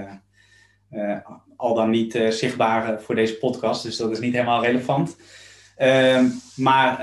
al 1.55 1.73
dan 1.73 1.89
niet 1.89 2.23
zichtbaar 2.29 3.01
voor 3.01 3.15
deze 3.15 3.37
podcast. 3.37 3.83
Dus 3.83 3.97
dat 3.97 4.11
is 4.11 4.19
niet 4.19 4.33
helemaal 4.33 4.63
relevant. 4.63 5.17
Ehm, 5.75 6.25
maar 6.55 6.99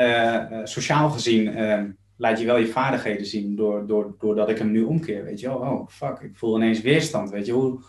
sociaal 0.65 1.11
gezien 1.11 1.55
ehm, 1.57 1.91
laat 2.21 2.41
je 2.41 2.47
wel 2.47 2.57
je 2.57 2.67
vaardigheden 2.67 3.27
zien. 3.27 3.57
Door, 3.57 3.87
door, 3.87 4.15
doordat 4.19 4.49
ik 4.49 4.59
hem 4.59 4.71
nu 4.71 4.83
omkeer. 4.83 5.25
Weet 5.25 5.41
je 5.41 5.49
wel, 5.49 5.57
oh 5.57 5.89
fuck, 5.89 6.21
ik 6.21 6.37
voel 6.37 6.57
ineens 6.57 6.81
weerstand. 6.81 7.31
Weet 7.31 7.47
je, 7.47 7.53
hoe, 7.53 7.81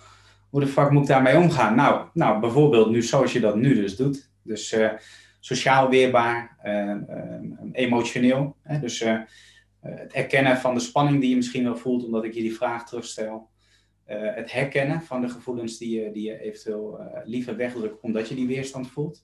hoe 0.49 0.59
de 0.59 0.67
fuck 0.67 0.89
moet 0.89 1.01
ik 1.01 1.07
daarmee 1.07 1.37
omgaan? 1.37 1.75
Nou, 1.75 2.05
nou, 2.13 2.39
bijvoorbeeld 2.39 2.89
nu 2.89 3.01
zoals 3.01 3.33
je 3.33 3.39
dat 3.39 3.55
nu 3.55 3.75
dus 3.75 3.95
doet. 3.95 4.29
Dus 4.43 4.75
sociaal 5.39 5.89
weerbaar, 5.89 6.57
emotioneel. 7.71 8.55
Hè? 8.61 8.79
Dus 8.79 9.01
uh, 9.01 9.19
het 9.81 10.13
erkennen 10.13 10.57
van 10.57 10.73
de 10.73 10.79
spanning 10.79 11.21
die 11.21 11.29
je 11.29 11.35
misschien 11.35 11.63
wel 11.63 11.75
voelt 11.75 12.05
omdat 12.05 12.23
ik 12.23 12.33
je 12.33 12.41
die 12.41 12.55
vraag 12.55 12.87
terugstel. 12.87 13.49
Uh, 14.07 14.35
het 14.35 14.51
herkennen 14.51 15.01
van 15.01 15.21
de 15.21 15.29
gevoelens 15.29 15.77
die 15.77 16.01
je, 16.01 16.11
die 16.11 16.23
je 16.23 16.41
eventueel 16.41 16.99
uh, 16.99 17.05
liever 17.23 17.55
wegdrukt 17.55 18.01
omdat 18.01 18.29
je 18.29 18.35
die 18.35 18.47
weerstand 18.47 18.87
voelt. 18.87 19.23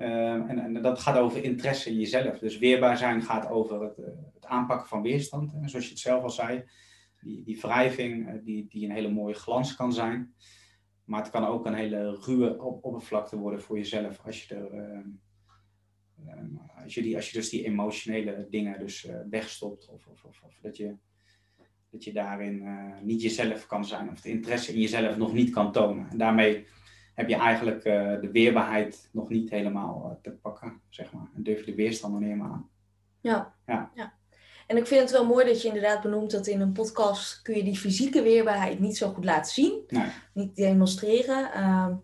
En, 0.00 0.58
en, 0.58 0.82
dat 0.82 0.98
gaat 0.98 1.16
over 1.16 1.44
interesse 1.44 1.90
in 1.90 1.98
jezelf. 1.98 2.38
Dus 2.38 2.58
weerbaar 2.58 2.96
zijn 2.96 3.22
gaat 3.22 3.48
over 3.48 3.82
het, 3.82 3.96
het 4.34 4.46
aanpakken 4.46 4.88
van 4.88 5.02
weerstand. 5.02 5.52
En 5.52 5.68
zoals 5.68 5.84
je 5.84 5.90
het 5.90 6.00
zelf 6.00 6.22
al 6.22 6.30
zei, 6.30 6.64
die, 7.20 7.44
die 7.44 7.60
wrijving 7.60 8.42
die, 8.44 8.66
die 8.68 8.84
een 8.84 8.94
hele 8.94 9.10
mooie 9.10 9.34
glans 9.34 9.76
kan 9.76 9.92
zijn. 9.92 10.34
Maar 11.04 11.20
het 11.20 11.30
kan 11.30 11.44
ook 11.44 11.66
een 11.66 11.74
hele 11.74 12.18
ruwe 12.20 12.62
op 12.62 12.84
oppervlakte 12.84 13.38
worden 13.38 13.60
voor 13.60 13.76
jezelf 13.76 14.20
als 14.24 14.44
je 14.44 14.54
er 14.54 15.04
als, 16.84 16.94
je 16.94 17.02
die, 17.02 17.16
als 17.16 17.30
je 17.30 17.38
dus 17.38 17.48
die 17.48 17.64
emotionele 17.64 18.46
dingen 18.50 18.78
dus 18.78 19.08
wegstopt 19.30 19.88
of, 19.88 20.06
of, 20.06 20.24
of, 20.24 20.58
dat, 20.62 20.76
je, 20.76 20.96
dat 21.90 22.04
je 22.04 22.12
daarin 22.12 22.64
niet 23.02 23.22
jezelf 23.22 23.66
kan 23.66 23.84
zijn 23.84 24.10
of 24.10 24.20
de 24.20 24.28
interesse 24.28 24.72
in 24.72 24.80
jezelf 24.80 25.16
nog 25.16 25.32
niet 25.32 25.50
kan 25.50 25.72
tonen. 25.72 26.10
En 26.10 26.18
daarmee 26.18 26.66
heb 27.20 27.28
je 27.28 27.36
eigenlijk 27.36 27.82
de 28.20 28.28
weerbaarheid 28.32 29.08
nog 29.12 29.28
niet 29.28 29.50
helemaal 29.50 30.18
te 30.22 30.30
pakken, 30.30 30.80
zeg 30.88 31.12
maar. 31.12 31.28
En 31.36 31.42
durf 31.42 31.58
je 31.58 31.64
de 31.64 31.74
weerstand 31.74 32.12
nog 32.12 32.22
niet 32.22 32.30
helemaal 32.30 32.52
aan. 32.52 32.68
Ja. 33.20 33.54
ja. 33.66 33.90
ja. 33.94 34.12
En 34.66 34.76
ik 34.76 34.86
vind 34.86 35.00
het 35.00 35.10
wel 35.10 35.26
mooi 35.26 35.46
dat 35.46 35.62
je 35.62 35.68
inderdaad 35.68 36.02
benoemt 36.02 36.30
dat 36.30 36.46
in 36.46 36.60
een 36.60 36.72
podcast 36.72 37.42
kun 37.42 37.56
je 37.56 37.64
die 37.64 37.76
fysieke 37.76 38.22
weerbaarheid 38.22 38.78
niet 38.78 38.96
zo 38.96 39.08
goed 39.08 39.24
laten 39.24 39.52
zien. 39.52 39.82
Nee. 39.88 40.06
Niet 40.34 40.56
demonstreren. 40.56 41.52
Ehm, 41.52 41.94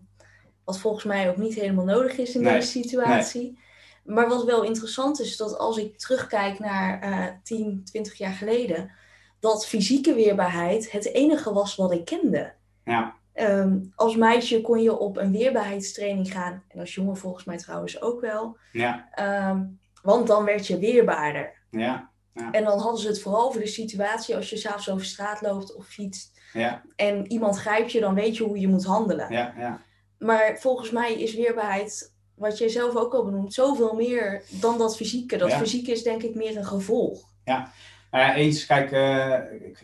wat 0.63 0.79
volgens 0.79 1.03
mij 1.03 1.29
ook 1.29 1.37
niet 1.37 1.53
helemaal 1.53 1.85
nodig 1.85 2.17
is 2.17 2.35
in 2.35 2.43
deze 2.43 2.67
situatie. 2.67 3.59
Maar 4.03 4.27
wat 4.27 4.43
wel 4.43 4.63
interessant 4.63 5.19
is, 5.19 5.37
dat 5.37 5.57
als 5.57 5.77
ik 5.77 5.97
terugkijk 5.97 6.59
naar 6.59 7.09
uh, 7.09 7.25
10, 7.43 7.81
20 7.83 8.17
jaar 8.17 8.33
geleden, 8.33 8.91
dat 9.39 9.67
fysieke 9.67 10.13
weerbaarheid 10.13 10.91
het 10.91 11.13
enige 11.13 11.53
was 11.53 11.75
wat 11.75 11.91
ik 11.91 12.05
kende. 12.05 12.53
Ja. 12.83 13.15
Ehm, 13.37 13.79
als 13.95 14.15
meisje 14.15 14.61
kon 14.61 14.81
je 14.81 14.97
op 14.97 15.17
een 15.17 15.31
weerbaarheidstraining 15.31 16.31
gaan. 16.31 16.63
En 16.67 16.79
als 16.79 16.95
jongen 16.95 17.17
volgens 17.17 17.43
mij 17.43 17.57
trouwens 17.57 18.01
ook 18.01 18.21
wel. 18.21 18.57
Ja. 18.71 19.07
Ehm, 19.11 19.63
want 20.01 20.27
dan 20.27 20.45
werd 20.45 20.67
je 20.67 20.79
weerbaarder. 20.79 21.53
Ja. 21.69 22.09
En 22.51 22.63
dan 22.63 22.79
hadden 22.79 23.01
ze 23.01 23.07
het 23.07 23.21
vooral 23.21 23.47
over 23.47 23.61
de 23.61 23.67
situatie 23.67 24.35
als 24.35 24.49
je 24.49 24.57
s'avonds 24.57 24.89
over 24.89 25.05
straat 25.05 25.41
loopt 25.41 25.75
of 25.75 25.85
fietst. 25.85 26.39
Ja. 26.53 26.81
En 26.95 27.31
iemand 27.31 27.57
grijpt 27.57 27.91
je, 27.91 27.99
dan 27.99 28.13
weet 28.13 28.37
je 28.37 28.43
hoe 28.43 28.59
je 28.59 28.67
moet 28.67 28.85
handelen. 28.85 29.33
Ja, 29.33 29.53
ja. 29.57 29.81
Maar 30.17 30.57
volgens 30.59 30.91
mij 30.91 31.13
is 31.13 31.35
weerbaarheid, 31.35 32.13
wat 32.35 32.57
jij 32.57 32.69
zelf 32.69 32.95
ook 32.95 33.13
al 33.13 33.25
benoemt, 33.25 33.53
zoveel 33.53 33.93
meer 33.93 34.43
dan 34.49 34.77
dat 34.77 34.95
fysieke. 34.95 35.37
Dat 35.37 35.53
fysieke 35.53 35.91
is 35.91 36.03
denk 36.03 36.23
ik 36.23 36.35
meer 36.35 36.57
een 36.57 36.65
gevolg. 36.65 37.19
Ja, 37.43 37.71
nou 38.11 38.33
eens, 38.33 38.65
kijk, 38.65 38.91
uh, 38.91 39.39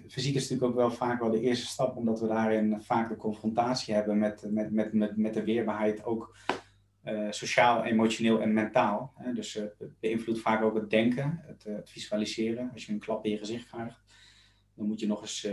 fysiek 0.07 0.35
is 0.35 0.49
natuurlijk 0.49 0.63
ook 0.63 0.75
wel 0.75 0.91
vaak 0.91 1.19
wel 1.19 1.31
de 1.31 1.41
eerste 1.41 1.65
stap, 1.65 1.95
omdat 1.95 2.19
we 2.19 2.27
daarin 2.27 2.81
vaak 2.81 3.09
de 3.09 3.15
confrontatie 3.15 3.93
hebben 3.93 4.17
met, 4.17 4.45
met, 4.49 4.71
met, 4.71 4.93
met, 4.93 5.17
met 5.17 5.33
de 5.33 5.43
weerbaarheid. 5.43 6.05
Ook 6.05 6.35
uh, 7.05 7.27
sociaal, 7.29 7.83
emotioneel 7.83 8.41
en 8.41 8.53
mentaal. 8.53 9.13
Hè? 9.15 9.33
Dus 9.33 9.55
uh, 9.55 9.63
het 9.63 9.99
beïnvloedt 9.99 10.39
vaak 10.39 10.63
ook 10.63 10.75
het 10.75 10.89
denken, 10.89 11.41
het, 11.45 11.63
het, 11.63 11.89
visualiseren. 11.89 12.69
Als 12.73 12.85
je 12.85 12.91
een 12.91 12.99
klap 12.99 13.25
in 13.25 13.31
je 13.31 13.37
gezicht 13.37 13.69
krijgt, 13.69 14.03
dan 14.75 14.87
moet 14.87 14.99
je 14.99 15.07
nog 15.07 15.21
eens 15.21 15.47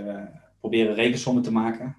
proberen 0.60 0.94
rekensommen 0.94 1.42
te 1.42 1.52
maken. 1.52 1.96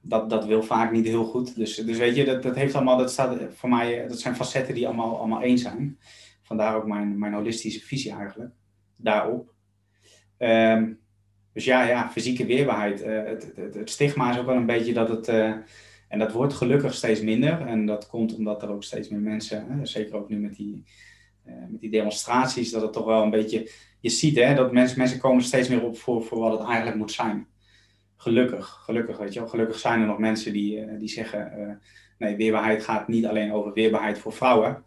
Dat, 0.00 0.30
dat 0.30 0.46
wil 0.46 0.62
vaak 0.62 0.92
niet 0.92 1.06
heel 1.06 1.24
goed. 1.24 1.56
Dus, 1.56 1.76
dus 1.76 1.98
weet 1.98 2.16
je, 2.16 2.24
dat, 2.24 2.42
dat 2.42 2.54
heeft 2.54 2.74
allemaal, 2.74 2.98
dat 2.98 3.10
staat 3.10 3.40
voor 3.54 3.68
mij, 3.68 4.08
dat 4.08 4.20
zijn 4.20 4.36
facetten 4.36 4.74
die 4.74 4.86
allemaal, 4.86 5.18
allemaal 5.18 5.42
één 5.42 5.58
zijn. 5.58 5.98
Vandaar 6.42 6.76
ook 6.76 6.86
mijn, 6.86 7.18
mijn 7.18 7.32
holistische 7.32 7.80
visie 7.80 8.12
eigenlijk, 8.12 8.52
daarop. 8.96 9.53
Um, 10.44 11.02
dus 11.52 11.64
ja, 11.64 11.88
ja, 11.88 12.10
fysieke 12.10 12.46
weerbaarheid. 12.46 13.04
Het, 13.04 13.52
het, 13.56 13.74
het, 13.74 13.90
stigma 13.90 14.30
is 14.30 14.38
ook 14.38 14.46
wel 14.46 14.56
een 14.56 14.66
beetje 14.66 14.92
dat 14.92 15.08
het 15.08 15.28
en 16.14 16.20
dat 16.20 16.32
wordt 16.32 16.54
gelukkig 16.54 16.94
steeds 16.94 17.20
minder. 17.20 17.66
En 17.66 17.86
dat 17.86 18.08
komt 18.08 18.36
omdat 18.36 18.62
er 18.62 18.70
ook 18.70 18.82
steeds 18.82 19.08
meer 19.08 19.20
mensen, 19.20 19.66
hè, 19.68 19.86
zeker 19.86 20.16
ook 20.16 20.28
nu 20.28 20.36
met 20.36 20.54
die, 20.54 20.84
uh, 21.46 21.54
met 21.68 21.80
die 21.80 21.90
demonstraties, 21.90 22.70
dat 22.70 22.82
het 22.82 22.92
toch 22.92 23.04
wel 23.04 23.22
een 23.22 23.30
beetje. 23.30 23.70
Je 24.00 24.08
ziet 24.08 24.36
hè, 24.36 24.54
dat 24.54 24.72
mensen, 24.72 24.98
mensen 24.98 25.18
komen 25.18 25.42
steeds 25.42 25.68
meer 25.68 25.82
op 25.82 25.98
voor, 25.98 26.22
voor 26.22 26.38
wat 26.38 26.58
het 26.58 26.68
eigenlijk 26.68 26.96
moet 26.96 27.12
zijn. 27.12 27.46
Gelukkig, 28.16 28.66
gelukkig, 28.84 29.18
weet 29.18 29.32
je 29.32 29.40
wel. 29.40 29.48
Gelukkig 29.48 29.78
zijn 29.78 30.00
er 30.00 30.06
nog 30.06 30.18
mensen 30.18 30.52
die, 30.52 30.96
die 30.98 31.08
zeggen: 31.08 31.80
nee, 32.18 32.36
weerbaarheid 32.36 32.82
gaat 32.82 33.08
niet 33.08 33.26
alleen 33.26 33.52
over 33.52 33.72
weerbaarheid 33.72 34.18
voor 34.18 34.32
vrouwen. 34.32 34.84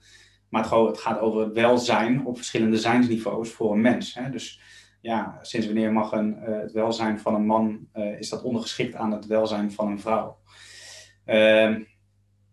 Maar 0.50 0.64
het, 0.64 0.72
het 0.72 0.98
gaat 0.98 1.20
over 1.20 1.42
het 1.42 1.54
welzijn 1.54 2.26
op 2.26 2.36
verschillende 2.36 2.78
zijnsniveaus 2.78 3.50
voor 3.50 3.74
een 3.74 3.82
mens. 3.82 4.14
Hè. 4.14 4.30
Dus 4.30 4.62
ja, 5.08 5.40
sinds 5.42 5.66
wanneer 5.66 5.92
mag 5.92 6.12
een, 6.12 6.36
het 6.40 6.72
welzijn 6.72 7.20
van 7.20 7.36
een 7.36 7.46
man, 7.46 7.88
is 8.20 8.30
dat 8.30 8.44
ondergeschikt 8.44 8.96
aan 8.96 9.12
het 9.12 9.26
welzijn 9.26 9.72
van 9.72 9.88
een 9.88 10.00
vrouw? 10.00 10.38
Ehm, 11.26 11.82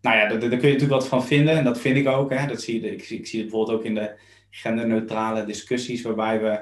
nou 0.01 0.17
ja, 0.17 0.27
daar, 0.27 0.39
kun 0.39 0.49
je 0.49 0.49
natuurlijk 0.49 0.89
wat 0.89 1.07
van 1.07 1.25
vinden 1.25 1.57
en 1.57 1.63
dat 1.63 1.79
vind 1.79 1.97
ik 1.97 2.07
ook. 2.07 2.29
Hè. 2.29 2.47
Dat 2.47 2.61
zie 2.61 2.81
je, 2.81 2.91
ik, 2.91 3.09
ik 3.09 3.27
zie 3.27 3.39
het 3.39 3.49
bijvoorbeeld 3.49 3.77
ook 3.77 3.85
in 3.85 3.95
de 3.95 4.19
genderneutrale 4.49 5.45
discussies, 5.45 6.01
waarbij 6.01 6.41
we 6.41 6.59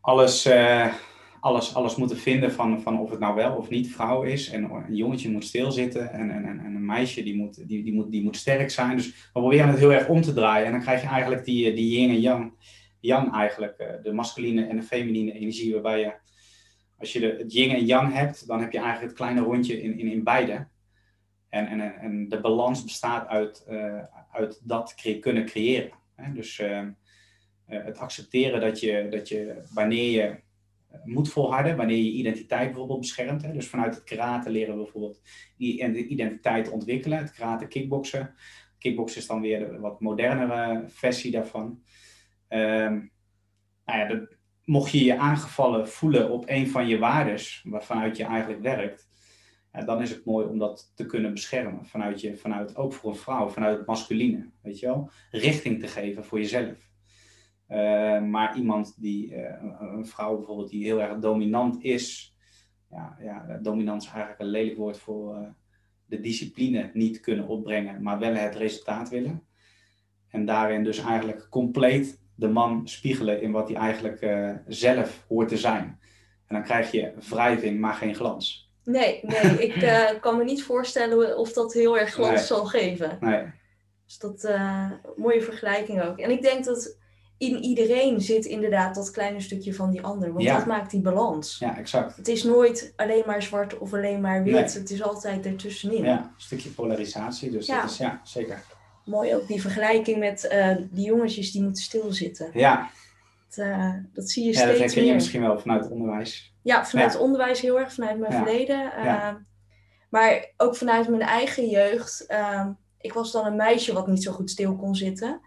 alles, 0.00 0.46
uh, 0.46 0.92
alles, 1.40 1.74
alles 1.74 1.96
moeten 1.96 2.16
vinden 2.16 2.52
van, 2.52 2.82
van 2.82 3.00
of 3.00 3.10
het 3.10 3.20
nou 3.20 3.34
wel 3.34 3.54
of 3.54 3.68
niet 3.68 3.92
vrouw 3.92 4.22
is. 4.22 4.50
En 4.50 4.64
een 4.64 4.94
jongetje 4.94 5.30
moet 5.30 5.44
stilzitten 5.44 6.12
en, 6.12 6.30
en, 6.30 6.44
en 6.44 6.74
een 6.74 6.86
meisje 6.86 7.22
die 7.22 7.36
moet, 7.36 7.68
die, 7.68 7.82
die, 7.82 7.94
moet, 7.94 8.10
die 8.10 8.22
moet 8.22 8.36
sterk 8.36 8.70
zijn. 8.70 8.96
Dus 8.96 9.06
we 9.06 9.40
proberen 9.40 9.68
het 9.68 9.78
heel 9.78 9.92
erg 9.92 10.08
om 10.08 10.20
te 10.20 10.32
draaien. 10.32 10.66
En 10.66 10.72
dan 10.72 10.80
krijg 10.80 11.02
je 11.02 11.08
eigenlijk 11.08 11.44
die, 11.44 11.74
die 11.74 11.98
yin 12.00 12.10
en 12.10 12.20
yang, 12.20 12.52
yang 13.02 13.32
eigenlijk, 13.32 13.78
eh, 13.78 14.02
de 14.02 14.12
masculine 14.12 14.66
en 14.66 14.76
de 14.76 14.82
feminine 14.82 15.32
energie, 15.32 15.72
waarbij 15.72 16.00
je, 16.00 16.12
als 16.98 17.12
je 17.12 17.20
de, 17.20 17.34
het 17.38 17.52
yin 17.52 17.70
en 17.70 17.84
yang 17.84 18.12
hebt, 18.12 18.46
dan 18.46 18.60
heb 18.60 18.72
je 18.72 18.78
eigenlijk 18.78 19.08
het 19.08 19.18
kleine 19.18 19.40
rondje 19.40 19.82
in, 19.82 19.98
in, 19.98 20.06
in 20.06 20.24
beide. 20.24 20.68
En, 21.48 21.66
en, 21.66 21.80
en 22.00 22.28
de 22.28 22.40
balans 22.40 22.82
bestaat 22.82 23.26
uit, 23.26 23.66
uh, 23.70 24.02
uit 24.32 24.60
dat 24.64 24.94
kunnen 25.20 25.44
creëren. 25.44 25.92
Hè? 26.14 26.32
Dus 26.32 26.58
uh, 26.58 26.86
het 27.66 27.98
accepteren 27.98 28.60
dat 28.60 28.80
je, 28.80 29.06
dat 29.10 29.28
je 29.28 29.62
wanneer 29.74 30.10
je 30.10 30.40
moet 31.04 31.28
volharden, 31.28 31.76
wanneer 31.76 31.96
je 31.96 32.12
identiteit 32.12 32.66
bijvoorbeeld 32.66 33.00
beschermt. 33.00 33.42
Hè? 33.42 33.52
Dus 33.52 33.68
vanuit 33.68 33.94
het 33.94 34.04
karate 34.04 34.50
leren 34.50 34.76
we 34.76 34.82
bijvoorbeeld 34.82 35.20
die 35.56 36.08
identiteit 36.08 36.70
ontwikkelen. 36.70 37.18
Het 37.18 37.32
karate 37.32 37.66
kickboksen. 37.66 38.34
Kickboksen 38.78 39.20
is 39.20 39.26
dan 39.26 39.40
weer 39.40 39.58
de 39.58 39.78
wat 39.78 40.00
modernere 40.00 40.84
versie 40.86 41.30
daarvan. 41.30 41.82
Um, 42.54 43.12
nou 43.84 44.08
dat, 44.08 44.36
mocht 44.64 44.90
je 44.90 45.04
je 45.04 45.18
aangevallen 45.18 45.88
voelen 45.88 46.30
op 46.30 46.44
een 46.46 46.68
van 46.68 46.88
je 46.88 46.98
waardes, 46.98 47.64
waarvanuit 47.68 48.16
je 48.16 48.24
eigenlijk 48.24 48.62
werkt, 48.62 49.08
dan 49.84 50.02
is 50.02 50.10
het 50.10 50.24
mooi 50.24 50.46
om 50.46 50.58
dat 50.58 50.92
te 50.94 51.06
kunnen 51.06 51.32
beschermen. 51.32 51.86
Vanuit 51.86 52.20
je, 52.20 52.36
vanuit, 52.36 52.76
ook 52.76 52.92
voor 52.92 53.10
een 53.10 53.16
vrouw, 53.16 53.48
vanuit 53.48 53.78
het 53.78 53.86
masculine. 53.86 54.50
Weet 54.62 54.78
je 54.78 54.86
wel? 54.86 55.10
Richting 55.30 55.80
te 55.80 55.86
geven 55.86 56.24
voor 56.24 56.38
jezelf. 56.38 56.90
Uh, 57.68 58.22
maar 58.22 58.56
iemand 58.56 59.00
die, 59.00 59.34
uh, 59.34 59.62
een 59.78 60.06
vrouw 60.06 60.36
bijvoorbeeld, 60.36 60.70
die 60.70 60.84
heel 60.84 61.00
erg 61.00 61.18
dominant 61.18 61.82
is. 61.82 62.36
Ja, 62.90 63.16
ja 63.20 63.58
dominant 63.62 64.02
is 64.02 64.08
eigenlijk 64.08 64.40
een 64.40 64.46
lelijk 64.46 64.76
woord 64.76 64.98
voor 64.98 65.36
uh, 65.36 65.48
de 66.06 66.20
discipline 66.20 66.90
niet 66.94 67.20
kunnen 67.20 67.48
opbrengen, 67.48 68.02
maar 68.02 68.18
wel 68.18 68.34
het 68.34 68.54
resultaat 68.54 69.08
willen. 69.08 69.46
En 70.28 70.44
daarin 70.44 70.84
dus 70.84 70.98
eigenlijk 70.98 71.46
compleet 71.50 72.21
de 72.34 72.48
man 72.48 72.88
spiegelen 72.88 73.42
in 73.42 73.52
wat 73.52 73.68
hij 73.68 73.76
eigenlijk 73.76 74.26
zelf 74.66 75.24
hoort 75.28 75.48
te 75.48 75.58
zijn. 75.58 76.00
En 76.46 76.54
dan 76.54 76.62
krijg 76.62 76.90
je 76.90 77.12
wrijving, 77.28 77.80
maar 77.80 77.94
geen 77.94 78.14
glans. 78.14 78.70
Nee, 78.84 79.20
nee 79.22 79.58
ik 79.68 79.76
uh, 79.76 80.20
kan 80.20 80.36
me 80.36 80.44
niet 80.44 80.62
voorstellen 80.62 81.38
of 81.38 81.52
dat 81.52 81.72
heel 81.72 81.98
erg 81.98 82.12
glans 82.12 82.46
zal 82.46 82.64
geven. 82.64 83.16
Nee. 83.20 83.44
Dus 84.04 84.18
dat 84.18 84.44
uh, 84.44 84.90
mooie 85.16 85.42
vergelijking 85.42 86.02
ook. 86.02 86.18
En 86.18 86.30
ik 86.30 86.42
denk 86.42 86.64
dat 86.64 86.96
in 87.38 87.62
iedereen 87.62 88.20
zit 88.20 88.44
inderdaad 88.44 88.94
dat 88.94 89.10
kleine 89.10 89.40
stukje 89.40 89.74
van 89.74 89.90
die 89.90 90.02
ander. 90.02 90.32
Want 90.32 90.46
dat 90.46 90.66
maakt 90.66 90.90
die 90.90 91.00
balans. 91.00 91.58
Ja, 91.58 91.78
exact. 91.78 92.16
Het 92.16 92.28
is 92.28 92.44
nooit 92.44 92.92
alleen 92.96 93.22
maar 93.26 93.42
zwart 93.42 93.78
of 93.78 93.92
alleen 93.92 94.20
maar 94.20 94.42
wit. 94.42 94.74
Het 94.74 94.90
is 94.90 95.02
altijd 95.02 95.46
ertussenin. 95.46 96.04
Ja, 96.04 96.18
een 96.18 96.30
stukje 96.36 96.70
polarisatie. 96.70 97.50
Dus 97.50 97.66
ja. 97.66 97.80
dat 97.80 97.90
is 97.90 97.96
ja, 97.96 98.20
zeker. 98.24 98.64
Mooi 99.04 99.34
ook 99.34 99.46
die 99.46 99.60
vergelijking 99.60 100.18
met 100.18 100.48
uh, 100.52 100.76
die 100.90 101.04
jongetjes 101.04 101.52
die 101.52 101.62
moeten 101.62 101.82
stilzitten. 101.82 102.50
Ja. 102.52 102.90
Dat, 103.56 103.66
dat 104.12 104.30
zie 104.30 104.44
je 104.44 104.52
steeds 104.52 104.66
meer. 104.66 104.76
Ja, 104.76 104.78
dat 104.78 104.78
herken 104.78 105.04
je 105.04 105.14
misschien 105.14 105.40
wel 105.40 105.58
vanuit 105.58 105.82
het 105.82 105.92
onderwijs. 105.92 106.54
Ja, 106.62 106.86
vanuit 106.86 107.12
het 107.12 107.22
onderwijs 107.22 107.60
heel 107.60 107.78
erg, 107.78 107.92
vanuit 107.92 108.18
mijn 108.18 108.32
verleden. 108.32 108.92
Ehm, 108.92 109.34
maar 110.10 110.52
ook 110.56 110.76
vanuit 110.76 111.08
mijn 111.08 111.22
eigen 111.22 111.68
jeugd. 111.68 112.26
Ehm, 112.26 112.70
ik 113.00 113.12
was 113.12 113.32
dan 113.32 113.46
een 113.46 113.56
meisje 113.56 113.92
wat 113.92 114.06
niet 114.06 114.22
zo 114.22 114.32
goed 114.32 114.50
stil 114.50 114.76
kon 114.76 114.94
zitten. 114.94 115.40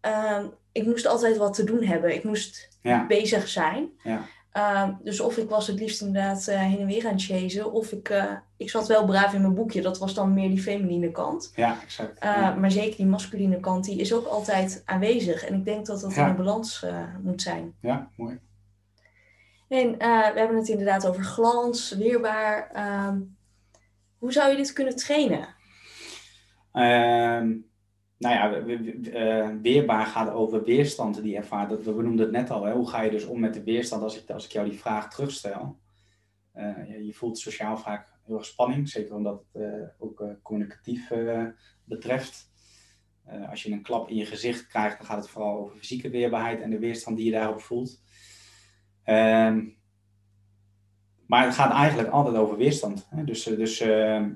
Ehm, 0.00 0.46
ik 0.72 0.86
moest 0.86 1.06
altijd 1.06 1.36
wat 1.36 1.54
te 1.54 1.64
doen 1.64 1.82
hebben. 1.82 2.14
Ik 2.14 2.24
moest 2.24 2.68
bezig 3.08 3.48
zijn. 3.48 3.90
Dus 5.02 5.20
of 5.20 5.36
ik 5.36 5.48
was 5.48 5.66
het 5.66 5.80
liefst 5.80 6.00
inderdaad 6.00 6.48
uh, 6.48 6.60
heen 6.60 6.78
en 6.78 6.86
weer 6.86 7.06
aan 7.06 7.12
het 7.12 7.24
chasen. 7.24 7.72
Of 7.72 7.92
ik, 7.92 8.08
uh, 8.08 8.32
ik 8.56 8.70
zat 8.70 8.86
wel 8.86 9.04
braaf 9.04 9.34
in 9.34 9.40
mijn 9.40 9.54
boekje. 9.54 9.82
Dat 9.82 9.98
was 9.98 10.14
dan 10.14 10.34
meer 10.34 10.48
die 10.48 10.62
feminine 10.62 11.10
kant. 11.10 11.52
Ja, 11.56 11.76
exact. 11.82 12.24
Uh, 12.24 12.56
maar 12.56 12.70
zeker 12.70 12.96
die 12.96 13.06
masculine 13.06 13.60
kant, 13.60 13.84
die 13.84 14.00
is 14.00 14.12
ook 14.12 14.26
altijd 14.26 14.82
aanwezig. 14.84 15.44
En 15.44 15.54
ik 15.54 15.64
denk 15.64 15.86
dat 15.86 16.00
dat 16.00 16.12
in 16.12 16.22
een 16.22 16.36
balans 16.36 16.86
moet 17.22 17.42
zijn. 17.42 17.74
Ja, 17.80 18.08
mooi. 18.16 18.38
En 19.68 19.98
we 19.98 20.32
hebben 20.34 20.56
het 20.56 20.68
inderdaad 20.68 21.06
over 21.06 21.22
glans, 21.22 21.90
weerbaar. 21.92 22.70
Ehm, 22.72 23.18
hoe 24.18 24.32
zou 24.32 24.50
je 24.50 24.56
dit 24.56 24.72
kunnen 24.72 24.96
trainen? 24.96 25.48
Um, 26.72 27.70
nou 28.22 28.34
ja, 28.34 28.58
uh, 28.58 29.60
weerbaar 29.62 30.06
gaat 30.06 30.30
over 30.30 30.64
weerstand 30.64 31.22
die 31.22 31.36
ervaart. 31.36 31.84
We 31.84 31.92
benoemden 31.92 32.24
het 32.24 32.34
net 32.34 32.50
al. 32.50 32.64
Hè? 32.64 32.72
Hoe 32.72 32.88
ga 32.88 33.02
je 33.02 33.10
dus 33.10 33.24
om 33.24 33.40
met 33.40 33.54
de 33.54 33.62
weerstand 33.62 34.02
als 34.02 34.22
ik, 34.22 34.30
als 34.30 34.44
ik 34.44 34.52
jou 34.52 34.68
die 34.68 34.78
vraag 34.78 35.14
terugstel? 35.14 35.78
Uh, 36.54 37.06
je 37.06 37.12
voelt 37.12 37.38
sociaal 37.38 37.76
vaak 37.76 38.08
heel 38.26 38.36
erg 38.36 38.44
spanning, 38.44 38.88
zeker 38.88 39.14
omdat 39.14 39.44
het 39.52 39.94
ook 39.98 40.24
communicatief 40.42 41.10
betreft. 41.84 42.50
als 43.50 43.62
je 43.62 43.72
een 43.72 43.82
klap 43.82 44.08
in 44.08 44.16
je 44.16 44.26
gezicht 44.26 44.66
krijgt, 44.66 44.96
dan 44.96 45.06
gaat 45.06 45.18
het 45.18 45.28
vooral 45.28 45.58
over 45.58 45.76
fysieke 45.76 46.10
weerbaarheid 46.10 46.60
en 46.60 46.70
de 46.70 46.78
weerstand 46.78 47.16
die 47.16 47.26
je 47.26 47.32
daarop 47.32 47.60
voelt. 47.60 48.02
Ehm, 49.04 49.68
maar 51.26 51.44
het 51.44 51.54
gaat 51.54 51.72
eigenlijk 51.72 52.08
altijd 52.08 52.36
over 52.36 52.56
weerstand. 52.56 53.06
Hè? 53.10 53.24
Dus, 53.24 53.44
dus 53.44 53.78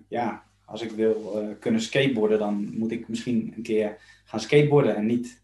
ja, 0.08 0.46
als 0.66 0.82
ik 0.82 0.90
wil 0.90 1.56
kunnen 1.60 1.80
skateboarden, 1.80 2.38
dan 2.38 2.78
moet 2.78 2.90
ik 2.90 3.08
misschien 3.08 3.52
een 3.56 3.62
keer 3.62 3.98
gaan 4.24 4.40
skateboarden 4.40 4.96
en 4.96 5.06
niet 5.06 5.42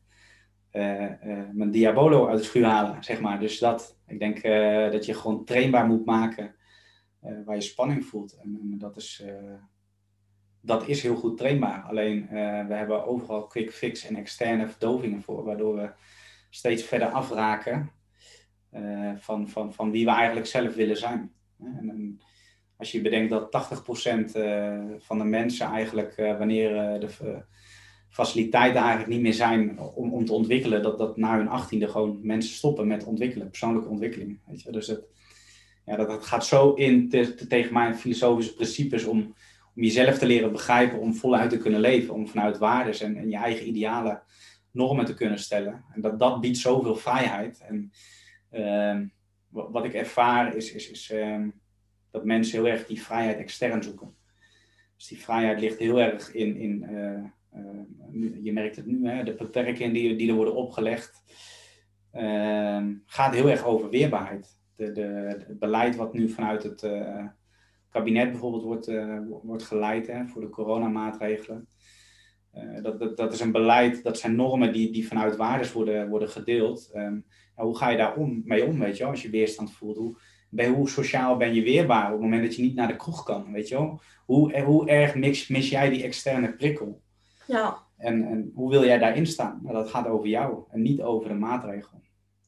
mijn 1.53 1.71
Diabolo 1.71 2.29
uit 2.29 2.39
de 2.39 2.45
schuur 2.45 2.65
halen, 2.65 3.05
zeg 3.05 3.21
maar. 3.21 3.41
Dus 3.41 3.59
dat, 3.59 3.99
ik 4.07 4.19
denk 4.19 4.43
dat 4.93 5.05
je 5.05 5.15
gewoon 5.15 5.45
trainbaar 5.45 5.87
moet 5.87 6.05
maken 6.05 6.55
waar 7.45 7.55
je 7.55 7.61
spanning 7.61 8.05
voelt. 8.05 8.33
En, 8.33 8.59
en 8.63 8.79
dat 8.79 8.97
is 8.97 9.25
dat 10.61 10.89
is 10.89 11.03
heel 11.03 11.17
goed 11.17 11.39
trainbaar. 11.39 11.83
Alleen 11.83 12.27
we 12.69 12.75
hebben 12.75 13.07
overal 13.07 13.47
quick 13.47 13.73
fix 13.73 14.07
en 14.07 14.17
externe 14.17 14.69
verdovingen 14.69 15.23
voor, 15.23 15.45
waardoor 15.45 15.75
we 15.75 15.91
steeds 16.51 16.83
verder 16.83 17.09
afraken 17.09 17.91
van, 19.17 19.49
van, 19.49 19.73
van 19.73 19.91
wie 19.91 20.05
we 20.05 20.11
eigenlijk 20.11 20.47
zelf 20.47 20.75
willen 20.75 20.97
zijn. 20.97 21.33
En 21.59 22.21
als 22.83 22.93
je 22.93 23.01
bedenkt 23.01 23.31
dat 23.31 23.51
80% 24.01 24.37
uh, 24.37 24.73
eh, 24.73 24.85
van 24.99 25.19
de 25.19 25.25
mensen 25.25 25.67
eigenlijk, 25.67 26.17
wanneer 26.17 27.01
de 27.01 27.43
faciliteiten 28.09 28.81
eigenlijk 28.81 29.11
niet 29.11 29.21
meer 29.21 29.35
zijn 29.35 29.79
om, 29.79 30.13
om 30.13 30.25
te 30.25 30.33
ontwikkelen, 30.33 30.83
dat, 30.83 30.99
dat 30.99 31.17
na 31.17 31.37
hun 31.37 31.49
achttiende 31.49 31.89
gewoon 31.89 32.19
mensen 32.23 32.55
stoppen 32.55 32.87
met 32.87 33.05
ontwikkelen, 33.05 33.49
persoonlijke 33.49 33.89
ontwikkeling. 33.89 34.41
Weet 34.47 34.63
je? 34.63 34.73
Dus 34.73 34.87
het, 34.87 35.05
ja, 35.85 35.97
dat, 35.97 36.09
dat 36.09 36.25
gaat 36.25 36.47
zo 36.47 36.73
in 36.73 37.09
te, 37.09 37.35
te, 37.35 37.47
tegen 37.47 37.73
mijn 37.73 37.95
filosofische 37.95 38.55
principes 38.55 39.05
om 39.05 39.35
om 39.75 39.83
jezelf 39.83 40.19
te 40.19 40.27
leren 40.27 40.53
begrijpen, 40.53 40.99
om 40.99 41.15
voluit 41.15 41.51
te 41.51 41.59
kunnen 41.59 41.81
leven, 41.81 42.15
om 42.15 42.29
vanuit 42.29 42.59
waardes 42.59 43.01
en, 43.01 43.17
en 43.17 43.31
je 43.31 43.37
eigen 43.37 43.69
ideale 43.69 44.23
normen 44.71 45.05
te 45.05 45.15
kunnen 45.15 45.39
stellen. 45.39 45.85
En 45.95 46.01
dat, 46.01 46.19
dat 46.19 46.41
biedt 46.41 46.59
zoveel 46.59 46.97
vrijheid. 46.97 47.65
En 47.69 47.93
uh, 48.53 49.01
wat, 49.49 49.85
ik 49.85 49.95
ervaar 49.95 50.57
is, 50.57 50.73
is, 50.73 50.91
is 50.91 51.11
uh, 51.11 51.47
dat 52.13 52.25
mensen 52.25 52.59
heel 52.59 52.73
erg 52.73 52.87
die 52.87 53.03
vrijheid 53.03 53.39
extern 53.39 53.83
zoeken. 53.83 54.15
Dus 54.97 55.07
die 55.07 55.21
vrijheid 55.21 55.61
ligt 55.61 55.79
heel 55.79 56.01
erg 56.01 56.35
in, 56.35 56.57
in 56.57 56.87
uh, 56.91 57.25
je 58.43 58.53
merkt 58.53 58.77
het 58.77 58.87
nu, 58.87 59.09
hè, 59.09 59.25
de 59.25 59.35
beperkingen 59.35 59.93
die, 59.93 60.17
die 60.17 60.29
er 60.29 60.35
worden 60.35 60.55
opgelegd, 60.55 61.23
ehm, 62.13 62.95
gaat 63.07 63.35
heel 63.35 63.51
erg 63.51 63.65
over 63.65 63.91
weerbaarheid. 63.91 64.61
De, 64.77 64.93
de, 64.93 65.03
het 65.03 65.59
beleid 65.59 65.97
wat 65.97 66.13
nu 66.13 66.29
vanuit 66.29 66.63
het 66.63 66.83
eh, 66.83 67.27
kabinet 67.89 68.31
bijvoorbeeld 68.31 68.63
wordt, 68.63 68.89
uh, 68.89 69.19
wordt 69.43 69.63
geleid 69.63 70.07
hè, 70.07 70.27
voor 70.27 70.41
de 70.41 70.49
coronamaatregelen. 70.49 71.69
Uh, 72.55 72.83
dat, 72.83 72.99
dat, 72.99 73.17
dat 73.17 73.33
is 73.33 73.41
een 73.41 73.53
beleid, 73.53 74.03
dat 74.03 74.19
zijn 74.19 74.37
normen 74.37 74.73
die, 74.73 74.93
die 74.93 75.07
vanuit 75.07 75.37
waardes 75.37 75.73
worden, 75.73 76.09
worden 76.09 76.29
gedeeld. 76.29 76.91
Um, 76.95 77.25
hoe 77.55 77.77
ga 77.77 77.89
je 77.89 77.97
daar 77.97 78.17
om, 78.17 78.43
mee 78.45 78.65
om, 78.65 78.79
weet 78.79 78.97
je 78.97 79.05
als 79.05 79.23
je 79.23 79.31
weerstand 79.31 79.73
voelt? 79.73 79.97
Hoe, 79.97 80.19
ben, 80.55 80.73
hoe 80.73 80.89
sociaal 80.89 81.37
ben 81.37 81.55
je 81.55 81.63
weerbaar 81.63 82.07
op 82.07 82.13
het 82.13 82.21
moment 82.21 82.43
dat 82.43 82.57
je 82.57 82.63
niet 82.63 82.75
naar 82.75 82.89
de 82.89 82.97
kroeg 82.97 83.23
kan, 83.23 83.53
weet 83.53 83.69
je 83.69 83.75
wel? 83.75 84.01
Hoe, 84.25 84.53
eh, 84.53 84.65
hoe 84.65 84.89
erg 84.89 85.15
mis, 85.15 85.49
mis 85.49 85.69
jij 85.69 85.91
die 85.91 86.03
externe 86.03 86.53
prikkel? 86.53 87.01
Ja. 87.47 87.79
En, 87.97 88.27
en 88.27 88.51
hoe 88.55 88.71
wil 88.71 88.85
jij 88.85 88.99
daarin 88.99 89.27
staan? 89.27 89.59
Nou, 89.63 89.75
dat 89.75 89.89
gaat 89.89 90.07
over 90.07 90.29
jou 90.29 90.65
en 90.71 90.83
niet 90.83 91.03
over 91.03 91.29
de 91.29 91.35
maatregel. 91.35 92.01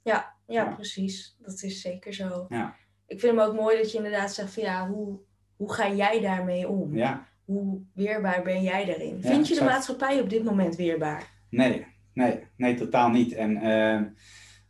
Ja, 0.02 0.34
ja, 0.46 0.64
ja, 0.64 0.74
precies. 0.74 1.36
Dat 1.38 1.62
is 1.62 1.80
zeker 1.80 2.14
zo. 2.14 2.46
Ja. 2.48 2.76
Ik 3.06 3.20
vind 3.20 3.36
hem 3.36 3.46
ook 3.46 3.54
mooi 3.54 3.76
dat 3.76 3.90
je 3.90 3.96
inderdaad 3.96 4.34
zegt 4.34 4.54
van 4.54 4.62
ja, 4.62 4.88
hoe, 4.88 5.18
hoe 5.56 5.72
ga 5.72 5.92
jij 5.92 6.20
daarmee 6.20 6.68
om? 6.68 6.96
Ja. 6.96 7.26
Hoe 7.44 7.80
weerbaar 7.94 8.42
ben 8.42 8.62
jij 8.62 8.84
daarin? 8.84 9.22
Vind 9.22 9.48
je 9.48 9.54
de 9.54 9.64
maatschappij 9.64 10.20
op 10.20 10.30
dit 10.30 10.44
moment 10.44 10.76
weerbaar? 10.76 11.30
Nee, 11.50 11.86
nee, 12.14 12.46
nee, 12.56 12.74
totaal 12.74 13.08
niet. 13.10 13.32
En 13.32 13.50
uh, 13.50 14.00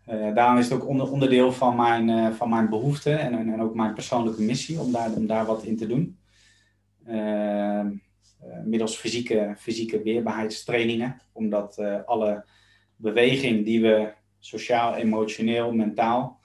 uh, 0.08 0.34
daarom 0.34 0.58
is 0.58 0.68
het 0.68 0.80
ook 0.80 0.88
onder, 0.88 1.10
onderdeel 1.10 1.52
van 1.52 1.76
mijn, 1.76 2.08
uh, 2.08 2.30
van 2.30 2.48
mijn 2.48 2.68
behoefte 2.68 3.12
en, 3.12 3.34
en, 3.34 3.60
ook 3.60 3.74
mijn 3.74 3.94
persoonlijke 3.94 4.42
missie 4.42 4.80
om 4.80 4.92
daar, 4.92 5.12
om 5.12 5.26
daar 5.26 5.46
wat 5.46 5.62
in 5.62 5.76
te 5.76 5.86
doen. 5.86 6.18
Ehm, 7.06 7.90
middels 8.64 8.96
fysieke, 8.96 9.54
fysieke 9.58 10.02
weerbaarheidstrainingen, 10.02 11.20
omdat 11.32 11.78
alle 12.06 12.44
beweging 12.96 13.64
die 13.64 13.80
we 13.80 14.12
sociaal, 14.38 14.94
emotioneel, 14.94 15.72
mentaal 15.72 16.40